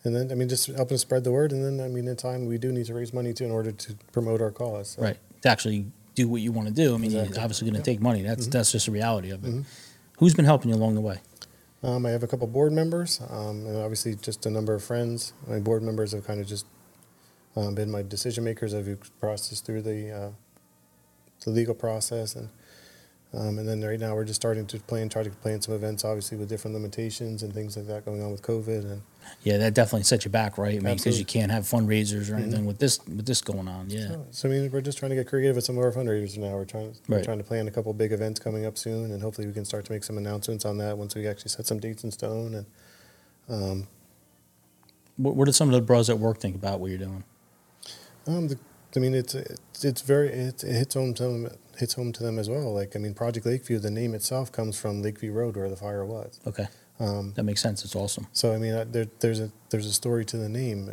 And 0.05 0.15
then 0.17 0.33
I 0.33 0.35
mean, 0.35 0.49
just 0.49 0.67
helping 0.69 0.97
spread 0.99 1.25
the 1.25 1.31
word. 1.33 1.53
And 1.53 1.65
then 1.65 1.85
I 1.85 1.89
mean, 1.89 2.09
in 2.09 2.17
time 2.17 2.47
we 2.47 2.59
do 2.59 2.73
need 2.73 2.87
to 2.87 2.95
raise 2.95 3.13
money 3.13 3.33
too 3.33 3.45
in 3.45 3.51
order 3.51 3.71
to 3.73 3.95
promote 4.13 4.41
our 4.41 4.51
cause. 4.51 4.91
So, 4.91 5.03
Right. 5.03 5.19
To 5.43 5.49
actually 5.49 5.87
do 6.15 6.29
what 6.29 6.41
you 6.41 6.53
want 6.53 6.69
to 6.69 6.75
do. 6.75 6.95
I 6.95 6.97
mean, 6.99 7.07
Exactly. 7.13 7.29
it's 7.31 7.39
obviously 7.39 7.71
going 7.71 7.83
to 7.83 7.91
Yeah. 7.91 7.95
Mm-hmm. 7.97 7.99
take 7.99 8.01
money. 8.03 8.23
That's 8.23 8.47
that's 8.47 8.73
just 8.73 8.87
the 8.87 8.93
reality 8.93 9.31
of 9.31 9.45
it. 9.45 9.65
Who's 10.19 10.35
been 10.35 10.45
helping 10.45 10.71
you 10.71 10.77
along 10.77 10.95
the 10.97 11.01
way? 11.01 11.19
Um, 11.83 12.05
I 12.05 12.11
have 12.11 12.23
a 12.23 12.27
couple 12.27 12.47
board 12.47 12.73
members, 12.73 13.21
um, 13.31 13.65
and 13.67 13.77
obviously 13.79 14.15
just 14.15 14.45
a 14.45 14.51
number 14.51 14.75
of 14.75 14.85
friends. 14.85 15.33
My 15.49 15.59
board 15.61 15.83
members 15.83 16.13
have 16.13 16.27
kind 16.27 16.39
of 16.41 16.47
just 16.47 16.67
um, 17.57 17.75
been 17.75 17.91
my 17.91 18.03
decision 18.03 18.45
makers. 18.45 18.75
I've 18.75 19.11
processed 19.19 19.65
through 19.65 19.83
the 19.83 20.11
uh, 20.11 20.31
the 21.45 21.51
legal 21.51 21.75
process, 21.75 22.35
and 22.37 22.51
um, 23.33 23.59
and 23.59 23.69
then 23.69 23.81
right 23.83 24.01
now 24.01 24.15
we're 24.15 24.25
just 24.25 24.41
starting 24.41 24.67
to 24.67 24.79
plan, 24.81 25.09
try 25.09 25.23
to 25.23 25.31
plan 25.31 25.61
some 25.63 25.75
events, 25.75 26.05
obviously 26.05 26.37
with 26.37 26.49
different 26.49 26.75
limitations 26.75 27.43
and 27.45 27.53
things 27.55 27.77
like 27.77 27.87
that 27.87 28.05
going 28.05 28.23
on 28.23 28.33
with 28.33 28.43
COVID. 28.43 28.91
And 28.91 29.03
Yeah, 29.45 29.59
that 29.59 29.73
definitely 29.75 30.03
sets 30.03 30.25
you 30.25 30.31
back, 30.33 30.59
right? 30.59 30.75
Because 30.83 30.85
you 30.85 30.91
Absolutely. 31.23 31.25
can't 31.25 31.53
have 31.53 31.63
fundraisers 31.65 32.33
or 32.33 32.37
anything 32.37 32.65
with 32.67 32.79
this 32.81 32.99
with 33.07 33.27
this 33.27 33.41
going 33.41 33.69
on. 33.69 33.89
Yeah. 33.89 34.17
so 34.33 34.49
I 34.49 34.53
mean, 34.53 34.71
we're 34.73 34.81
just 34.81 34.99
trying 34.99 35.11
to 35.11 35.17
get 35.17 35.29
creative 35.29 35.55
with 35.57 35.65
some 35.65 35.79
of 35.79 35.85
our 35.85 35.93
fundraisers 35.93 36.37
now. 36.39 36.55
We're 36.57 36.65
trying 36.65 36.95
we're 37.07 37.17
Right. 37.17 37.25
trying 37.25 37.39
to 37.39 37.45
plan 37.45 37.69
a 37.69 37.71
couple 37.71 37.93
big 37.93 38.11
events 38.13 38.41
coming 38.41 38.67
up 38.67 38.77
soon, 38.77 39.13
and 39.13 39.23
hopefully 39.23 39.47
we 39.47 39.53
can 39.53 39.65
start 39.65 39.85
to 39.85 39.93
make 39.93 40.03
some 40.05 40.19
announcements 40.19 40.65
on 40.65 40.79
that 40.79 40.99
once 40.99 41.15
we 41.15 41.27
actually 41.29 41.51
set 41.51 41.67
some 41.67 41.79
dates 41.79 42.03
in 42.03 42.11
stone. 42.11 42.55
And 42.55 42.67
um, 43.49 43.87
What, 45.17 45.37
what 45.37 45.45
did 45.45 45.55
some 45.55 45.69
of 45.69 45.75
the 45.75 45.81
bros 45.83 46.11
at 46.11 46.19
work 46.19 46.39
think 46.39 46.57
about 46.57 46.81
what 46.81 46.91
you're 46.91 46.99
doing? 46.99 47.23
Um, 48.27 48.49
the, 48.49 48.59
I 48.97 49.01
mean, 49.01 49.15
it's 49.15 49.35
it's, 49.35 49.85
it's 49.85 50.03
very 50.03 50.29
it, 50.29 50.65
it 50.65 50.73
hits 50.75 50.95
home 50.95 51.15
to 51.15 51.23
them 51.23 51.49
hits 51.79 51.95
home 51.95 52.13
to 52.13 52.23
them 52.23 52.39
as 52.39 52.49
well. 52.49 52.73
Like 52.75 52.97
I 52.97 52.99
mean, 52.99 53.15
Project 53.15 53.47
Lakeview, 53.47 53.79
the 53.79 53.91
name 53.91 54.15
itself 54.15 54.51
comes 54.53 54.79
from 54.79 55.03
Lakeview 55.03 55.33
Road 55.33 55.57
where 55.57 55.69
the 55.71 55.77
fire 55.77 56.05
was. 56.05 56.41
Okay. 56.47 56.67
Um, 56.99 57.33
That 57.35 57.45
makes 57.45 57.63
sense. 57.63 57.85
It's 57.85 57.97
awesome. 57.97 58.27
so 58.33 58.53
I 58.53 58.59
mean, 58.59 58.91
there, 58.93 59.07
there's 59.21 59.41
a 59.41 59.51
there's 59.71 59.87
a 59.87 59.93
story 59.93 60.25
to 60.27 60.37
the 60.37 60.49
name. 60.49 60.91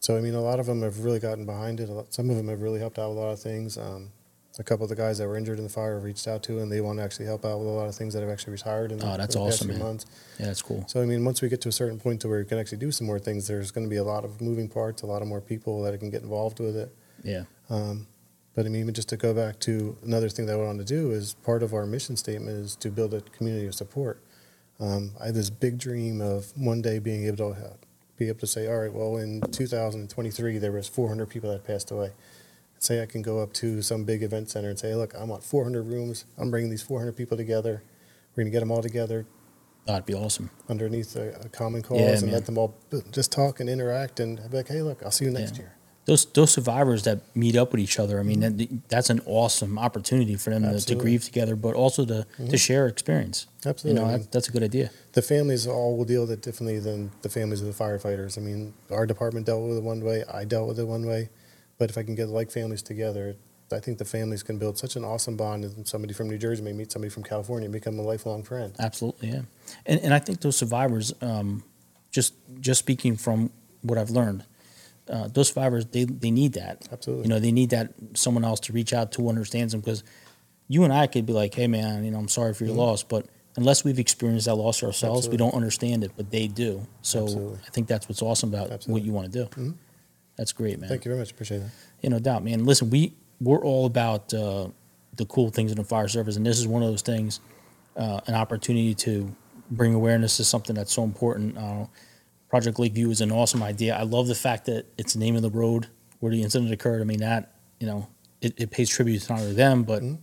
So 0.00 0.16
I 0.16 0.20
mean, 0.20 0.34
a 0.34 0.40
lot 0.40 0.58
of 0.60 0.66
them 0.66 0.82
have 0.82 1.04
really 1.04 1.18
gotten 1.20 1.44
behind 1.44 1.80
it. 1.80 1.88
A 1.88 1.92
lot, 1.92 2.14
some 2.14 2.30
of 2.30 2.36
them 2.36 2.48
have 2.48 2.62
really 2.62 2.80
helped 2.80 2.98
out 2.98 3.08
a 3.10 3.12
lot 3.12 3.30
of 3.30 3.40
things. 3.40 3.76
Um, 3.76 4.10
a 4.58 4.64
couple 4.64 4.84
of 4.84 4.90
the 4.90 4.96
guys 4.96 5.18
that 5.18 5.26
were 5.26 5.36
injured 5.36 5.58
in 5.58 5.64
the 5.64 5.70
fire 5.70 5.94
have 5.94 6.04
reached 6.04 6.28
out 6.28 6.42
to, 6.44 6.58
and 6.60 6.70
they 6.70 6.80
want 6.80 6.98
to 6.98 7.02
actually 7.04 7.26
help 7.26 7.44
out 7.44 7.58
with 7.58 7.68
a 7.68 7.70
lot 7.70 7.88
of 7.88 7.94
things 7.94 8.12
that 8.14 8.20
have 8.20 8.28
actually 8.30 8.52
retired 8.52 8.92
in 8.92 8.98
the, 8.98 9.06
Oh, 9.10 9.16
that's 9.16 9.34
the 9.34 9.40
past 9.40 9.54
awesome, 9.56 9.68
few 9.68 9.78
man. 9.78 9.86
months. 9.86 10.06
Yeah, 10.38 10.46
that's 10.46 10.60
cool. 10.62 10.84
So 10.88 11.00
I 11.00 11.06
mean, 11.06 11.24
once 11.24 11.40
we 11.40 11.48
get 11.48 11.60
to 11.62 11.68
a 11.68 11.72
certain 11.72 11.98
point 11.98 12.20
to 12.22 12.28
where 12.28 12.38
we 12.40 12.44
can 12.44 12.58
actually 12.58 12.78
do 12.78 12.92
some 12.92 13.06
more 13.06 13.18
things, 13.18 13.46
there's 13.48 13.70
going 13.70 13.86
to 13.86 13.90
be 13.90 13.96
a 13.96 14.04
lot 14.04 14.24
of 14.24 14.40
moving 14.40 14.68
parts, 14.68 15.02
a 15.02 15.06
lot 15.06 15.22
of 15.22 15.28
more 15.28 15.40
people 15.40 15.82
that 15.82 15.98
can 15.98 16.10
get 16.10 16.22
involved 16.22 16.60
with 16.60 16.76
it. 16.76 16.94
Yeah. 17.24 17.44
Um, 17.70 18.06
but 18.54 18.66
I 18.66 18.68
mean, 18.68 18.82
even 18.82 18.92
just 18.94 19.08
to 19.08 19.16
go 19.16 19.32
back 19.32 19.58
to 19.60 19.96
another 20.04 20.28
thing 20.28 20.44
that 20.46 20.52
I 20.52 20.56
want 20.56 20.78
to 20.78 20.84
do 20.84 21.10
is 21.12 21.32
part 21.42 21.62
of 21.62 21.72
our 21.72 21.86
mission 21.86 22.16
statement 22.18 22.50
is 22.58 22.76
to 22.76 22.90
build 22.90 23.14
a 23.14 23.22
community 23.22 23.66
of 23.66 23.74
support. 23.74 24.22
Um, 24.78 25.12
I 25.20 25.26
have 25.26 25.34
this 25.34 25.48
big 25.48 25.78
dream 25.78 26.20
of 26.20 26.52
one 26.56 26.82
day 26.82 26.98
being 26.98 27.24
able 27.26 27.54
to 27.54 27.56
be 28.18 28.28
able 28.28 28.40
to 28.40 28.46
say, 28.46 28.66
all 28.68 28.80
right, 28.80 28.92
well, 28.92 29.16
in 29.16 29.40
2023 29.40 30.58
there 30.58 30.72
was 30.72 30.88
400 30.88 31.26
people 31.30 31.50
that 31.50 31.64
passed 31.66 31.90
away. 31.90 32.10
Say 32.82 33.00
I 33.00 33.06
can 33.06 33.22
go 33.22 33.38
up 33.38 33.52
to 33.54 33.80
some 33.80 34.02
big 34.02 34.24
event 34.24 34.50
center 34.50 34.68
and 34.68 34.76
say, 34.78 34.92
look, 34.96 35.14
I 35.14 35.22
want 35.22 35.44
400 35.44 35.82
rooms. 35.82 36.24
I'm 36.36 36.50
bringing 36.50 36.68
these 36.68 36.82
400 36.82 37.12
people 37.16 37.36
together. 37.36 37.82
We're 38.34 38.42
going 38.42 38.46
to 38.46 38.50
get 38.50 38.60
them 38.60 38.72
all 38.72 38.82
together 38.82 39.24
That'd 39.86 40.04
be 40.06 40.14
awesome. 40.14 40.50
underneath 40.68 41.14
a, 41.16 41.32
a 41.44 41.48
common 41.48 41.82
cause 41.82 42.00
Yeah, 42.00 42.12
and 42.14 42.22
man. 42.22 42.32
let 42.32 42.46
them 42.46 42.58
all 42.58 42.74
just 43.12 43.30
talk 43.30 43.60
and 43.60 43.68
interact 43.70 44.18
and 44.20 44.38
be 44.50 44.56
like, 44.56 44.68
hey, 44.68 44.82
look, 44.82 45.02
I'll 45.04 45.10
see 45.12 45.26
you 45.26 45.30
next 45.30 45.52
Yeah. 45.56 45.62
year. 45.62 45.72
Those 46.04 46.24
those 46.24 46.50
survivors 46.50 47.04
that 47.04 47.20
meet 47.36 47.54
up 47.54 47.70
with 47.70 47.80
each 47.80 48.00
other. 48.00 48.18
I 48.18 48.24
mean, 48.24 48.40
that, 48.40 48.68
that's 48.88 49.10
an 49.10 49.20
awesome 49.26 49.78
opportunity 49.78 50.34
for 50.34 50.50
them 50.50 50.62
to, 50.62 50.70
to 50.70 50.74
Mm-hmm. 50.74 50.90
Mm-hmm. 50.92 51.00
grieve 51.00 51.24
together, 51.24 51.54
but 51.54 51.74
also 51.76 52.04
to, 52.04 52.26
to 52.50 52.58
share 52.58 52.88
experience. 52.88 53.46
Absolutely. 53.64 53.90
You 54.00 54.04
know, 54.04 54.08
I 54.10 54.12
mean, 54.14 54.22
that, 54.22 54.32
that's 54.32 54.48
a 54.48 54.50
good 54.50 54.64
idea. 54.64 54.90
the 55.12 55.22
families 55.22 55.68
all 55.68 55.96
will 55.96 56.04
deal 56.04 56.22
with 56.22 56.32
it 56.32 56.42
differently 56.42 56.80
than 56.80 57.12
the 57.22 57.28
families 57.28 57.60
of 57.60 57.68
the 57.68 57.84
firefighters. 57.84 58.36
I 58.36 58.40
mean, 58.40 58.74
our 58.90 59.06
department 59.06 59.46
dealt 59.46 59.62
with 59.68 59.76
it 59.78 59.84
one 59.84 60.02
way, 60.04 60.24
I 60.32 60.44
dealt 60.44 60.66
with 60.66 60.80
it 60.80 60.88
one 60.88 61.06
way, 61.06 61.28
but 61.82 61.90
if 61.90 61.98
I 61.98 62.04
can 62.04 62.14
get 62.14 62.28
like 62.28 62.52
families 62.52 62.80
together, 62.80 63.34
I 63.72 63.80
think 63.80 63.98
the 63.98 64.04
families 64.04 64.44
can 64.44 64.56
build 64.56 64.78
such 64.78 64.94
an 64.94 65.04
awesome 65.04 65.36
bond. 65.36 65.64
And 65.64 65.84
somebody 65.84 66.14
from 66.14 66.30
New 66.30 66.38
Jersey 66.38 66.62
may 66.62 66.72
meet 66.72 66.92
somebody 66.92 67.10
from 67.10 67.24
California 67.24 67.64
and 67.64 67.72
become 67.72 67.98
a 67.98 68.02
lifelong 68.02 68.44
friend. 68.44 68.72
Absolutely, 68.78 69.30
yeah. 69.30 69.40
And 69.84 69.98
and 69.98 70.14
I 70.14 70.20
think 70.20 70.42
those 70.42 70.54
survivors, 70.56 71.12
um, 71.20 71.64
just 72.12 72.34
just 72.60 72.78
speaking 72.78 73.16
from 73.16 73.50
what 73.80 73.98
I've 73.98 74.10
learned, 74.10 74.44
uh, 75.10 75.26
those 75.26 75.48
survivors 75.48 75.86
they 75.86 76.04
they 76.04 76.30
need 76.30 76.52
that. 76.52 76.86
Absolutely. 76.92 77.24
You 77.24 77.30
know, 77.30 77.40
they 77.40 77.50
need 77.50 77.70
that 77.70 77.94
someone 78.14 78.44
else 78.44 78.60
to 78.60 78.72
reach 78.72 78.92
out 78.92 79.10
to 79.12 79.22
who 79.22 79.28
understands 79.28 79.72
them 79.72 79.80
because 79.80 80.04
you 80.68 80.84
and 80.84 80.92
I 80.92 81.08
could 81.08 81.26
be 81.26 81.32
like, 81.32 81.52
hey 81.52 81.66
man, 81.66 82.04
you 82.04 82.12
know, 82.12 82.18
I'm 82.20 82.28
sorry 82.28 82.54
for 82.54 82.64
your 82.64 82.76
loss, 82.76 83.02
but 83.02 83.26
unless 83.56 83.82
we've 83.82 83.98
experienced 83.98 84.46
that 84.46 84.54
loss 84.54 84.84
ourselves, 84.84 85.26
we 85.26 85.32
Mm-hmm. 85.32 85.38
Don't 85.46 85.54
understand 85.54 86.04
it, 86.04 86.12
but 86.16 86.30
they 86.30 86.46
do. 86.46 86.86
So 87.00 87.24
Absolutely. 87.24 87.58
I 87.66 87.70
think 87.70 87.88
that's 87.88 88.08
what's 88.08 88.22
awesome 88.22 88.54
about 88.54 88.86
what 88.86 89.02
you 89.02 89.10
want 89.10 89.32
to 89.32 89.44
do. 89.44 89.46
Mhm. 89.60 89.74
That's 90.36 90.52
great, 90.52 90.78
man. 90.80 90.88
Thank 90.88 91.04
you 91.04 91.10
very 91.10 91.18
much. 91.20 91.30
Appreciate 91.30 91.58
that. 91.58 91.70
Yeah, 92.00 92.10
no 92.10 92.18
doubt, 92.18 92.42
man. 92.44 92.64
Listen, 92.64 92.90
we 92.90 93.14
we're 93.40 93.62
all 93.64 93.86
about 93.86 94.32
uh, 94.32 94.68
the 95.16 95.24
cool 95.26 95.50
things 95.50 95.70
in 95.72 95.76
the 95.78 95.84
fire 95.84 96.08
service, 96.08 96.36
and 96.36 96.46
this 96.46 96.58
is 96.58 96.66
one 96.66 96.82
of 96.82 96.88
those 96.90 97.02
things, 97.02 97.40
uh, 97.96 98.20
an 98.26 98.34
opportunity 98.34 98.94
to 98.94 99.34
bring 99.70 99.94
awareness 99.94 100.36
to 100.38 100.44
something 100.44 100.74
that's 100.76 100.92
so 100.92 101.02
important. 101.04 101.56
Uh, 101.58 101.86
Project 102.48 102.78
Lakeview 102.78 103.10
is 103.10 103.20
an 103.20 103.32
awesome 103.32 103.62
idea. 103.62 103.96
I 103.96 104.02
love 104.02 104.26
the 104.26 104.34
fact 104.34 104.66
that 104.66 104.86
it's 104.98 105.14
the 105.14 105.18
name 105.18 105.36
of 105.36 105.42
the 105.42 105.50
road 105.50 105.88
where 106.20 106.30
the 106.32 106.42
incident 106.42 106.70
occurred. 106.72 107.00
I 107.00 107.04
mean, 107.04 107.20
that 107.20 107.52
you 107.80 107.86
know, 107.86 108.08
it, 108.40 108.54
it 108.58 108.70
pays 108.70 108.88
tribute 108.88 109.28
not 109.28 109.40
only 109.40 109.54
them, 109.54 109.82
but 109.84 110.02
Mhm. 110.02 110.18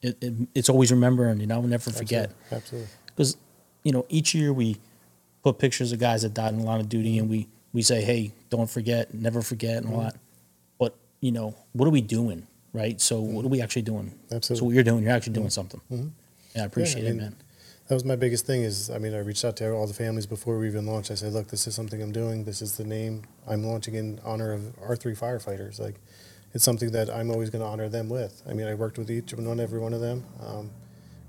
it, 0.00 0.16
it, 0.20 0.32
it's 0.54 0.68
always 0.68 0.90
remembering. 0.90 1.40
You 1.40 1.46
know, 1.46 1.60
we'll 1.60 1.68
never 1.68 1.90
forget 1.90 2.30
Absolutely. 2.50 2.56
Absolutely. 2.56 2.88
because 3.06 3.36
you 3.84 3.92
know 3.92 4.06
each 4.08 4.34
year 4.34 4.52
we 4.52 4.78
put 5.42 5.58
pictures 5.58 5.92
of 5.92 5.98
guys 5.98 6.22
that 6.22 6.32
died 6.34 6.52
in 6.52 6.60
the 6.60 6.64
line 6.64 6.80
of 6.80 6.88
duty 6.88 7.18
and 7.18 7.28
we 7.28 7.48
we 7.72 7.82
say 7.82 8.02
hey 8.02 8.32
don't 8.50 8.70
forget 8.70 9.12
never 9.14 9.42
forget 9.42 9.78
and 9.82 9.92
all 9.94 10.00
Mhm. 10.00 10.04
that 10.12 10.16
but 10.78 10.94
you 11.20 11.32
know 11.32 11.54
what 11.72 11.86
are 11.86 11.90
we 11.90 12.00
doing 12.02 12.46
right 12.72 13.00
so 13.00 13.20
what 13.20 13.44
are 13.44 13.48
we 13.48 13.60
actually 13.60 13.82
doing 13.82 14.12
Absolutely. 14.30 14.58
so 14.60 14.64
what 14.66 14.74
you're 14.74 14.84
doing 14.84 15.02
you're 15.04 15.12
actually 15.12 15.32
doing 15.34 15.50
something 15.50 15.80
Mhm. 15.90 16.10
yeah 16.54 16.62
i 16.62 16.66
appreciate 16.66 17.06
I 17.06 17.10
it 17.10 17.16
man 17.16 17.36
That 17.88 17.94
was 17.96 18.04
my 18.04 18.16
biggest 18.16 18.46
thing 18.46 18.62
is, 18.62 18.88
I 18.90 18.98
mean, 18.98 19.12
I 19.12 19.18
reached 19.18 19.44
out 19.44 19.56
to 19.56 19.70
all 19.72 19.86
the 19.88 19.92
families 19.92 20.24
before 20.24 20.56
we 20.56 20.66
even 20.68 20.86
launched. 20.86 21.10
I 21.10 21.14
said, 21.16 21.32
look, 21.34 21.48
this 21.48 21.66
is 21.66 21.74
something 21.74 22.00
I'm 22.00 22.12
doing. 22.12 22.44
This 22.44 22.62
is 22.62 22.76
the 22.76 22.84
name 22.84 23.24
I'm 23.46 23.64
launching 23.64 23.94
in 23.96 24.18
honor 24.24 24.52
of 24.52 24.62
our 24.80 24.94
three 24.96 25.14
firefighters. 25.14 25.78
Like, 25.80 25.96
it's 26.54 26.64
something 26.64 26.92
that 26.92 27.10
I'm 27.10 27.28
always 27.30 27.50
going 27.50 27.60
to 27.60 27.68
honor 27.68 27.88
them 27.90 28.08
with. 28.08 28.40
I 28.48 28.54
mean, 28.54 28.66
I 28.68 28.74
worked 28.74 28.98
with 28.98 29.10
each 29.10 29.32
and 29.34 29.46
one, 29.46 29.58
every 29.60 29.80
one 29.80 29.92
of 29.92 30.00
them. 30.00 30.24
Um, 30.40 30.70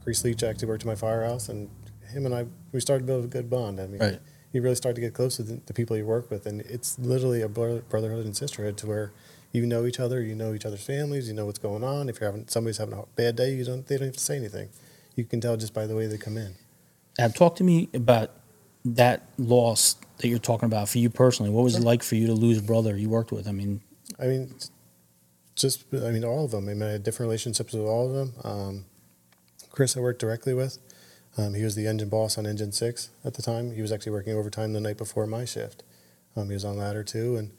Chris 0.03 0.23
Leach 0.23 0.43
actually 0.43 0.67
worked 0.69 0.83
at 0.83 0.87
my 0.87 0.95
firehouse, 0.95 1.49
and 1.49 1.69
him 2.13 2.25
and 2.27 2.35
I, 2.35 2.45
we 2.71 2.79
started 2.79 3.01
to 3.01 3.07
build 3.07 3.25
a 3.25 3.27
good 3.27 3.49
bond. 3.49 3.81
I 3.81 3.87
mean, 3.87 3.99
Right. 3.99 4.19
You 4.53 4.61
really 4.61 4.75
start 4.75 4.95
to 4.95 5.01
get 5.01 5.13
close 5.13 5.35
to 5.35 5.43
the, 5.43 5.59
the 5.65 5.73
people 5.73 5.97
you 5.97 6.05
work 6.05 6.31
with, 6.31 6.45
and 6.45 6.61
it's 6.61 6.97
literally 6.97 7.41
a 7.41 7.49
brotherhood 7.49 8.25
and 8.25 8.37
sisterhood 8.37 8.77
to 8.77 8.87
where 8.87 9.11
you 9.51 9.65
know 9.65 9.85
each 9.85 9.99
other, 9.99 10.21
you 10.21 10.35
know 10.35 10.53
each 10.53 10.65
other's 10.65 10.85
families, 10.85 11.27
you 11.27 11.33
know 11.33 11.45
what's 11.45 11.59
going 11.59 11.83
on. 11.83 12.07
If 12.07 12.21
you're 12.21 12.31
having 12.31 12.47
somebody's 12.47 12.77
having 12.77 12.97
a 12.97 13.03
bad 13.15 13.35
day, 13.35 13.53
you 13.53 13.65
don't 13.65 13.85
they 13.85 13.97
don't 13.97 14.07
have 14.07 14.15
to 14.15 14.23
say 14.23 14.37
anything. 14.37 14.69
You 15.15 15.25
can 15.25 15.41
tell 15.41 15.57
just 15.57 15.73
by 15.73 15.85
the 15.85 15.95
way 15.95 16.07
they 16.07 16.17
come 16.17 16.37
in. 16.37 16.55
Ab, 17.19 17.35
talk 17.35 17.55
to 17.57 17.63
me 17.65 17.89
about 17.93 18.31
that 18.85 19.27
loss 19.37 19.97
that 20.17 20.29
you're 20.29 20.39
talking 20.39 20.65
about 20.65 20.89
for 20.89 20.97
you 20.97 21.09
personally 21.09 21.49
what 21.49 21.63
was 21.63 21.77
it 21.77 21.83
like 21.83 22.03
for 22.03 22.15
you 22.15 22.27
to 22.27 22.33
lose 22.33 22.57
a 22.57 22.61
brother 22.61 22.97
you 22.97 23.07
worked 23.07 23.31
with 23.31 23.47
i 23.47 23.51
mean 23.53 23.79
I 24.19 24.27
mean, 24.27 24.55
just 25.55 25.85
I 25.93 26.11
mean 26.11 26.23
all 26.23 26.45
of 26.45 26.51
them. 26.51 26.69
I 26.69 26.73
mean, 26.73 26.83
I 26.83 26.91
had 26.93 27.03
different 27.03 27.27
relationships 27.27 27.73
with 27.73 27.83
all 27.83 28.07
of 28.07 28.13
them. 28.13 28.33
Um, 28.43 28.85
Chris, 29.71 29.97
I 29.97 29.99
worked 29.99 30.19
directly 30.19 30.53
with. 30.53 30.77
Um, 31.37 31.53
he 31.55 31.63
was 31.63 31.75
the 31.75 31.87
engine 31.87 32.09
boss 32.09 32.37
on 32.37 32.45
Engine 32.45 32.71
Six 32.71 33.09
at 33.25 33.33
the 33.33 33.41
time. 33.41 33.71
He 33.73 33.81
was 33.81 33.91
actually 33.91 34.11
working 34.11 34.35
overtime 34.35 34.73
the 34.73 34.79
night 34.79 34.97
before 34.97 35.25
my 35.25 35.45
shift. 35.45 35.83
Um, 36.35 36.47
he 36.47 36.53
was 36.53 36.63
on 36.65 36.77
ladder 36.77 37.03
two, 37.03 37.35
and 37.37 37.51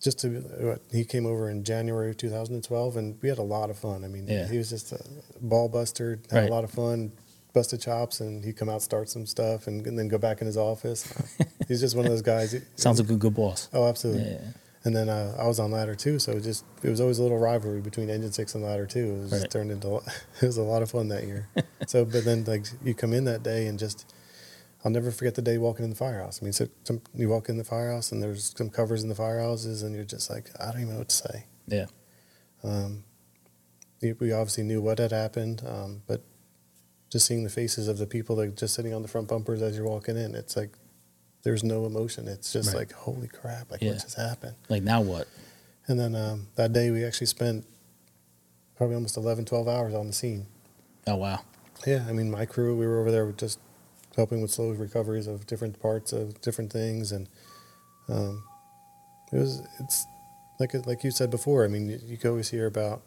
just 0.00 0.18
to 0.20 0.78
he 0.90 1.04
came 1.04 1.26
over 1.26 1.50
in 1.50 1.62
January 1.64 2.10
of 2.10 2.16
2012, 2.16 2.96
and 2.96 3.18
we 3.22 3.28
had 3.28 3.38
a 3.38 3.42
lot 3.42 3.68
of 3.70 3.78
fun. 3.78 4.04
I 4.04 4.08
mean, 4.08 4.26
Yeah. 4.26 4.48
he 4.48 4.56
was 4.56 4.70
just 4.70 4.92
a 4.92 5.00
ball 5.40 5.68
buster, 5.68 6.18
had 6.30 6.38
Right. 6.42 6.48
a 6.50 6.52
lot 6.52 6.64
of 6.64 6.70
fun, 6.70 7.12
busted 7.52 7.80
chops, 7.82 8.20
and 8.20 8.42
he'd 8.44 8.56
come 8.56 8.70
out 8.70 8.80
start 8.80 9.10
some 9.10 9.26
stuff, 9.26 9.66
and, 9.66 9.86
and 9.86 9.98
then 9.98 10.08
go 10.08 10.16
back 10.18 10.40
in 10.40 10.46
his 10.46 10.56
office. 10.56 11.12
He's 11.68 11.80
just 11.80 11.94
one 11.96 12.06
of 12.06 12.10
those 12.10 12.22
guys. 12.22 12.54
sounds 12.76 12.98
like 13.00 13.10
a 13.10 13.14
good 13.16 13.34
boss 13.34 13.68
Oh, 13.74 13.86
absolutely. 13.88 14.22
yeah 14.22 14.38
And 14.82 14.96
then 14.96 15.10
uh, 15.10 15.36
I 15.38 15.46
was 15.46 15.60
on 15.60 15.70
ladder 15.70 15.94
two, 15.94 16.18
so 16.18 16.32
it 16.32 16.40
just 16.40 16.64
it 16.82 16.88
was 16.88 17.00
always 17.02 17.18
a 17.18 17.22
little 17.22 17.38
rivalry 17.38 17.80
between 17.82 18.08
engine 18.08 18.32
six 18.32 18.54
and 18.54 18.64
ladder 18.64 18.86
two. 18.86 19.04
It 19.14 19.18
was 19.22 19.32
Right. 19.32 19.38
just 19.42 19.50
turned 19.52 19.70
into 19.70 19.96
it 20.40 20.46
was 20.46 20.56
a 20.56 20.62
lot 20.62 20.82
of 20.82 20.90
fun 20.90 21.08
that 21.08 21.24
year. 21.24 21.48
so, 21.86 22.04
but 22.12 22.24
then 22.24 22.44
like 22.44 22.64
you 22.82 22.94
come 22.94 23.12
in 23.12 23.24
that 23.26 23.42
day 23.42 23.66
and 23.66 23.78
just 23.78 24.10
I'll 24.82 24.90
never 24.90 25.10
forget 25.10 25.34
the 25.34 25.42
day 25.42 25.58
walking 25.58 25.84
in 25.84 25.90
the 25.90 25.96
firehouse. 25.96 26.40
I 26.40 26.44
mean, 26.44 26.54
so 26.54 26.66
some, 26.84 27.02
you 27.14 27.28
walk 27.28 27.50
in 27.50 27.58
the 27.58 27.64
firehouse 27.64 28.10
and 28.12 28.22
there's 28.22 28.54
some 28.56 28.70
covers 28.70 29.02
in 29.02 29.10
the 29.10 29.14
firehouses, 29.14 29.84
and 29.84 29.94
you're 29.94 30.04
just 30.06 30.30
like, 30.30 30.50
I 30.58 30.72
don't 30.72 30.80
even 30.80 30.92
know 30.94 31.00
what 31.00 31.10
to 31.10 31.16
say. 31.16 31.44
Yeah. 31.66 31.86
We 34.02 34.12
we 34.14 34.32
obviously 34.32 34.64
knew 34.64 34.80
what 34.80 34.98
had 34.98 35.12
happened, 35.12 35.62
um, 35.66 36.02
but 36.06 36.22
just 37.10 37.26
seeing 37.26 37.44
the 37.44 37.50
faces 37.50 37.88
of 37.88 37.98
the 37.98 38.06
people 38.06 38.36
that 38.36 38.56
just 38.56 38.74
sitting 38.74 38.94
on 38.94 39.02
the 39.02 39.08
front 39.08 39.28
bumpers 39.28 39.60
as 39.60 39.76
you're 39.76 39.86
walking 39.86 40.16
in, 40.16 40.34
it's 40.34 40.56
like 40.56 40.70
there's 41.42 41.64
no 41.64 41.86
emotion. 41.86 42.28
It's 42.28 42.52
just 42.52 42.68
Right. 42.68 42.80
like, 42.80 42.92
holy 42.92 43.28
crap, 43.28 43.70
like 43.70 43.80
Yeah. 43.82 43.90
what 43.90 44.00
just 44.02 44.16
happened? 44.16 44.56
Like 44.68 44.82
now 44.82 45.00
what? 45.00 45.26
And 45.86 45.98
then 45.98 46.14
um, 46.14 46.48
that 46.56 46.72
day 46.72 46.90
we 46.90 47.04
actually 47.04 47.26
spent 47.26 47.64
probably 48.76 48.94
almost 48.94 49.16
11, 49.16 49.44
12 49.44 49.68
hours 49.68 49.94
on 49.94 50.06
the 50.06 50.12
scene. 50.12 50.46
Oh 51.06 51.16
wow. 51.16 51.40
Yeah, 51.86 52.04
I 52.08 52.12
mean, 52.12 52.30
my 52.30 52.44
crew, 52.46 52.76
we 52.76 52.86
were 52.86 53.00
over 53.00 53.10
there 53.10 53.30
just 53.32 53.58
helping 54.16 54.42
with 54.42 54.50
slow 54.50 54.70
recoveries 54.72 55.26
of 55.26 55.46
different 55.46 55.80
parts 55.80 56.12
of 56.12 56.40
different 56.42 56.70
things, 56.72 57.10
and 57.10 57.28
um, 58.08 58.42
it 59.32 59.36
was 59.38 59.62
it's 59.78 60.06
like 60.58 60.74
like 60.86 61.02
you 61.04 61.10
said 61.10 61.30
before. 61.30 61.64
I 61.64 61.68
mean, 61.68 61.88
you, 61.88 61.98
you 62.04 62.16
can 62.18 62.30
always 62.30 62.50
hear 62.50 62.66
about 62.66 63.02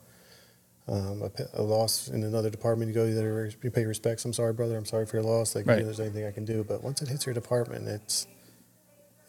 um, 0.88 1.22
a, 1.24 1.62
a 1.62 1.64
loss 1.64 2.10
in 2.10 2.24
another 2.24 2.50
department. 2.50 2.90
You 2.90 2.94
go 2.96 3.12
there, 3.14 3.50
you 3.62 3.72
pay 3.72 3.86
respects. 3.86 4.26
I'm 4.26 4.34
sorry, 4.34 4.54
brother. 4.54 4.76
I'm 4.78 4.86
sorry 4.86 5.06
for 5.06 5.18
your 5.18 5.24
loss. 5.26 5.56
Like, 5.56 5.66
Right. 5.66 5.76
you 5.76 5.80
know, 5.82 5.86
there's 5.86 6.00
anything 6.00 6.26
I 6.26 6.32
can 6.32 6.46
do. 6.46 6.64
But 6.64 6.84
once 6.84 7.02
it 7.02 7.08
hits 7.08 7.26
your 7.26 7.34
department, 7.34 7.88
it's 7.88 8.28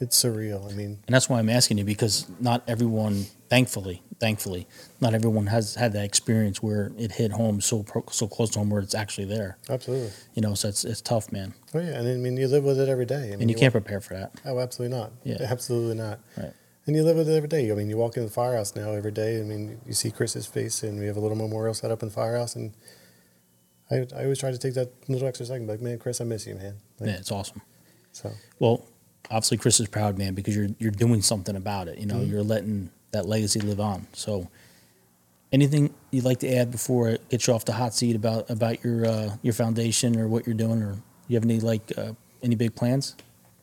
it's 0.01 0.21
surreal. 0.23 0.71
I 0.71 0.75
mean, 0.75 0.99
And 1.07 1.14
that's 1.14 1.29
why 1.29 1.38
I'm 1.38 1.49
asking 1.49 1.79
you 1.79 1.85
because 1.85 2.27
not 2.40 2.64
everyone, 2.67 3.27
thankfully, 3.49 4.03
thankfully, 4.19 4.67
not 5.01 5.14
everyone 5.14 5.47
has 5.47 5.77
had 5.77 5.93
that 5.93 6.05
experience 6.05 6.61
where 6.61 6.90
it 6.99 7.12
hit 7.12 7.31
home 7.31 7.61
so 7.61 7.85
pro- 7.85 8.05
so 8.11 8.27
close 8.27 8.51
to 8.51 8.59
home 8.59 8.71
where 8.71 8.83
it's 8.83 8.95
actually 8.95 9.27
there. 9.27 9.57
absolutely. 9.71 10.11
You 10.35 10.43
know, 10.43 10.55
so 10.55 10.69
it's 10.69 10.85
it's 10.85 11.01
tough, 11.01 11.31
man, 11.31 11.55
Oh 11.75 11.79
yeah, 11.79 11.99
and 12.01 12.09
I 12.09 12.14
mean, 12.17 12.37
you 12.37 12.49
live 12.49 12.64
with 12.64 12.81
it 12.81 12.88
every 12.88 13.07
day. 13.07 13.29
I 13.29 13.31
mean, 13.31 13.43
and 13.43 13.51
you 13.51 13.57
can't 13.57 13.71
prepare 13.73 14.01
for 14.01 14.14
that. 14.14 14.33
Oh, 14.45 14.59
absolutely 14.59 14.97
not. 14.99 15.12
Yeah. 15.23 15.37
Absolutely 15.40 15.95
not. 15.95 16.19
Right. 16.37 16.53
And 16.87 16.94
you 16.94 17.03
live 17.03 17.16
with 17.16 17.29
it 17.29 17.35
every 17.37 17.49
day. 17.49 17.70
I 17.70 17.75
mean, 17.75 17.88
you 17.88 17.97
walk 17.97 18.16
in 18.16 18.25
the 18.25 18.31
firehouse 18.31 18.77
now 18.77 18.92
every 18.92 19.11
day. 19.12 19.40
I 19.40 19.42
mean, 19.42 19.81
you 19.87 19.94
see 19.94 20.11
Chris's 20.11 20.47
face, 20.47 20.83
and 20.83 20.99
we 21.01 21.07
have 21.07 21.16
a 21.16 21.20
little 21.20 21.37
memorial 21.37 21.73
set 21.75 21.90
up 21.90 22.03
in 22.03 22.09
the 22.09 22.14
firehouse. 22.14 22.57
And 22.57 22.75
I, 23.90 24.07
I 24.14 24.25
always 24.25 24.38
try 24.38 24.51
to 24.51 24.59
take 24.59 24.75
that 24.75 24.90
little 25.09 25.27
extra 25.27 25.47
second, 25.47 25.66
like, 25.66 25.81
man, 25.81 25.99
Chris, 25.99 26.20
I 26.20 26.25
miss 26.25 26.47
you, 26.47 26.57
man. 26.57 26.75
Like, 27.01 27.09
Yeah, 27.09 27.16
it's 27.16 27.33
awesome. 27.33 27.62
So, 28.12 28.31
Well, 28.59 28.87
obviously, 29.31 29.57
Chris 29.57 29.81
is 29.81 29.88
proud, 29.88 30.18
man, 30.18 30.35
because 30.35 30.55
you're 30.55 30.68
you're 30.79 30.90
doing 30.90 31.23
something 31.23 31.57
about 31.57 31.88
it. 31.88 31.99
You 31.99 32.07
know, 32.07 32.20
you're 32.20 32.42
letting 32.42 32.90
that 33.12 33.27
legacy 33.27 33.61
live 33.61 33.81
on. 33.81 34.07
So, 34.12 34.49
anything 35.53 35.94
you'd 36.11 36.25
like 36.25 36.40
to 36.40 36.55
add 36.55 36.70
before 36.70 37.12
I 37.12 37.18
get 37.31 37.47
you 37.47 37.55
off 37.55 37.64
the 37.64 37.73
hot 37.73 37.94
seat 37.94 38.14
about 38.14 38.51
about 38.51 38.85
your 38.85 39.07
uh, 39.07 39.37
your 39.42 39.55
foundation 39.55 40.18
or 40.20 40.29
what 40.29 40.47
you're 40.47 40.55
doing, 40.55 40.83
or 40.83 40.97
you 41.29 41.37
have 41.37 41.44
any 41.44 41.61
like 41.61 41.92
uh, 41.97 42.12
any 42.42 42.55
big 42.57 42.75
plans? 42.75 43.16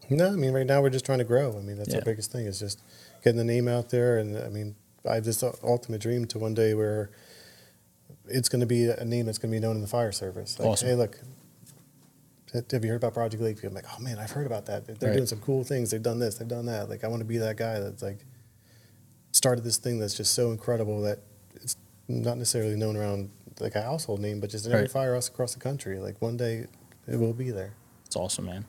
no, 0.09 0.27
I 0.27 0.31
mean, 0.35 0.51
right 0.51 0.65
now 0.67 0.81
we're 0.81 0.89
just 0.89 1.05
trying 1.05 1.19
to 1.19 1.23
grow. 1.23 1.57
I 1.57 1.61
mean, 1.61 1.77
that's 1.77 1.89
Yeah. 1.89 1.99
our 1.99 2.01
biggest 2.01 2.33
thing 2.33 2.45
is 2.45 2.59
just 2.59 2.81
getting 3.23 3.37
the 3.37 3.43
name 3.43 3.67
out 3.67 3.89
there. 3.89 4.17
And 4.17 4.37
I 4.37 4.49
mean, 4.49 4.75
I 5.09 5.15
have 5.15 5.25
this 5.25 5.43
ultimate 5.63 6.01
dream 6.01 6.25
to 6.27 6.39
one 6.39 6.53
day 6.53 6.73
where 6.73 7.11
it's 8.27 8.49
going 8.49 8.59
to 8.61 8.65
be 8.67 8.85
a 8.87 9.03
name 9.05 9.25
that's 9.25 9.37
going 9.37 9.51
to 9.51 9.55
be 9.55 9.59
known 9.61 9.75
in 9.75 9.81
the 9.81 9.87
fire 9.87 10.11
service. 10.11 10.59
Like, 10.59 10.67
Awesome. 10.69 10.87
hey, 10.89 10.95
look, 10.95 11.19
have 12.53 12.83
you 12.83 12.91
heard 12.91 12.97
about 12.97 13.13
Project 13.13 13.41
Lakeview? 13.41 13.69
I'm 13.69 13.75
like, 13.75 13.85
oh 13.97 14.01
man, 14.01 14.19
I've 14.19 14.31
heard 14.31 14.45
about 14.45 14.65
that. 14.67 14.85
They're 14.85 15.09
Right. 15.09 15.15
doing 15.15 15.27
some 15.27 15.39
cool 15.39 15.63
things. 15.63 15.89
They've 15.91 16.03
done 16.03 16.19
this. 16.19 16.35
They've 16.35 16.47
done 16.47 16.65
that. 16.65 16.89
Like, 16.89 17.03
I 17.03 17.07
want 17.07 17.21
to 17.21 17.25
be 17.25 17.37
that 17.37 17.55
guy 17.57 17.79
that's 17.79 18.03
like 18.03 18.25
started 19.31 19.63
this 19.63 19.77
thing 19.77 19.99
that's 19.99 20.15
just 20.15 20.33
so 20.33 20.51
incredible 20.51 21.01
that 21.03 21.19
it's 21.55 21.77
not 22.09 22.37
necessarily 22.37 22.75
known 22.75 22.97
around 22.97 23.29
like 23.59 23.75
a 23.75 23.81
household 23.81 24.19
name, 24.19 24.39
but 24.41 24.49
just 24.49 24.65
in 24.65 24.71
every 24.73 24.83
Right. 24.83 24.91
firehouse 24.91 25.29
across 25.29 25.53
the 25.53 25.59
country. 25.59 25.99
Like 25.99 26.21
one 26.21 26.35
day, 26.35 26.65
it 27.07 27.15
will 27.17 27.33
be 27.33 27.51
there. 27.51 27.73
It's 28.05 28.15
awesome, 28.17 28.45
man. 28.45 28.65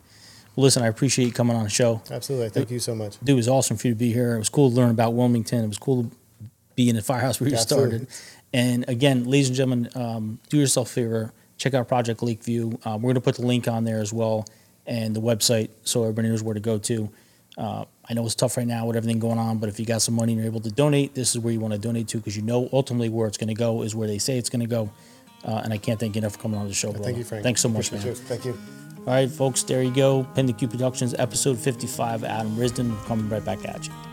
Well, 0.54 0.64
listen, 0.64 0.82
I 0.82 0.88
appreciate 0.88 1.26
you 1.26 1.32
coming 1.32 1.56
on 1.56 1.64
the 1.64 1.70
show. 1.70 2.02
Absolutely. 2.10 2.50
Thank 2.50 2.70
you 2.70 2.78
so 2.78 2.94
much. 2.94 3.18
Dude, 3.20 3.30
it 3.30 3.34
was 3.34 3.48
awesome 3.48 3.76
for 3.76 3.88
you 3.88 3.94
to 3.94 3.98
be 3.98 4.12
here. 4.12 4.34
It 4.34 4.38
was 4.38 4.50
cool 4.50 4.70
to 4.70 4.76
learn 4.76 4.90
about 4.90 5.14
Wilmington. 5.14 5.64
It 5.64 5.68
was 5.68 5.78
cool 5.78 6.04
to 6.04 6.10
be 6.74 6.88
in 6.88 6.96
the 6.96 7.02
firehouse 7.02 7.40
where 7.40 7.48
you 7.48 7.56
Absolutely. 7.56 7.98
started. 7.98 8.08
And 8.52 8.88
again, 8.88 9.24
ladies 9.24 9.48
and 9.48 9.56
gentlemen, 9.56 9.88
um, 9.94 10.40
do 10.50 10.58
yourself 10.58 10.90
a 10.90 10.92
favor. 10.92 11.32
Check 11.56 11.74
out 11.74 11.88
Project 11.88 12.22
Lakeview. 12.22 12.72
Um, 12.84 13.02
we're 13.02 13.08
going 13.08 13.14
to 13.14 13.20
put 13.20 13.36
the 13.36 13.46
link 13.46 13.66
on 13.66 13.84
there 13.84 14.00
as 14.00 14.12
well 14.12 14.46
and 14.86 15.14
the 15.14 15.20
website 15.20 15.70
so 15.84 16.02
everybody 16.02 16.28
knows 16.28 16.42
where 16.42 16.54
to 16.54 16.60
go 16.60 16.78
to. 16.78 17.10
Uh, 17.56 17.84
I 18.08 18.14
know 18.14 18.24
it's 18.24 18.34
tough 18.34 18.56
right 18.56 18.66
now 18.66 18.86
with 18.86 18.96
everything 18.96 19.18
going 19.18 19.38
on, 19.38 19.58
but 19.58 19.68
if 19.68 19.78
you 19.78 19.86
got 19.86 20.02
some 20.02 20.14
money 20.14 20.32
and 20.32 20.40
you're 20.40 20.50
able 20.50 20.60
to 20.60 20.70
donate, 20.70 21.14
this 21.14 21.30
is 21.30 21.38
where 21.38 21.52
you 21.52 21.60
want 21.60 21.72
to 21.72 21.78
donate 21.78 22.08
to 22.08 22.16
because 22.18 22.36
you 22.36 22.42
know 22.42 22.68
ultimately 22.72 23.08
where 23.08 23.28
it's 23.28 23.38
going 23.38 23.48
to 23.48 23.54
go 23.54 23.82
is 23.82 23.94
where 23.94 24.08
they 24.08 24.18
say 24.18 24.38
it's 24.38 24.50
going 24.50 24.60
to 24.60 24.66
go. 24.66 24.90
Uh, 25.44 25.60
and 25.64 25.72
I 25.72 25.78
can't 25.78 25.98
thank 25.98 26.14
you 26.14 26.20
enough 26.20 26.32
for 26.34 26.38
coming 26.38 26.58
on 26.58 26.68
the 26.68 26.74
show, 26.74 26.90
brother. 26.90 27.04
Thank 27.04 27.18
you, 27.18 27.24
Frank. 27.24 27.42
Thanks 27.42 27.60
so 27.60 27.68
much, 27.68 27.88
Appreciate 27.88 28.12
man. 28.12 28.16
you. 28.16 28.22
Thank 28.22 28.44
you. 28.44 28.81
All 29.04 29.14
right, 29.14 29.28
folks, 29.28 29.64
there 29.64 29.82
you 29.82 29.92
go. 29.92 30.24
Q 30.52 30.68
Productions, 30.68 31.12
episode 31.18 31.58
55. 31.58 32.22
Adam 32.22 32.54
Risden 32.54 32.96
coming 33.06 33.28
right 33.28 33.44
back 33.44 33.66
at 33.66 33.88
you. 33.88 34.12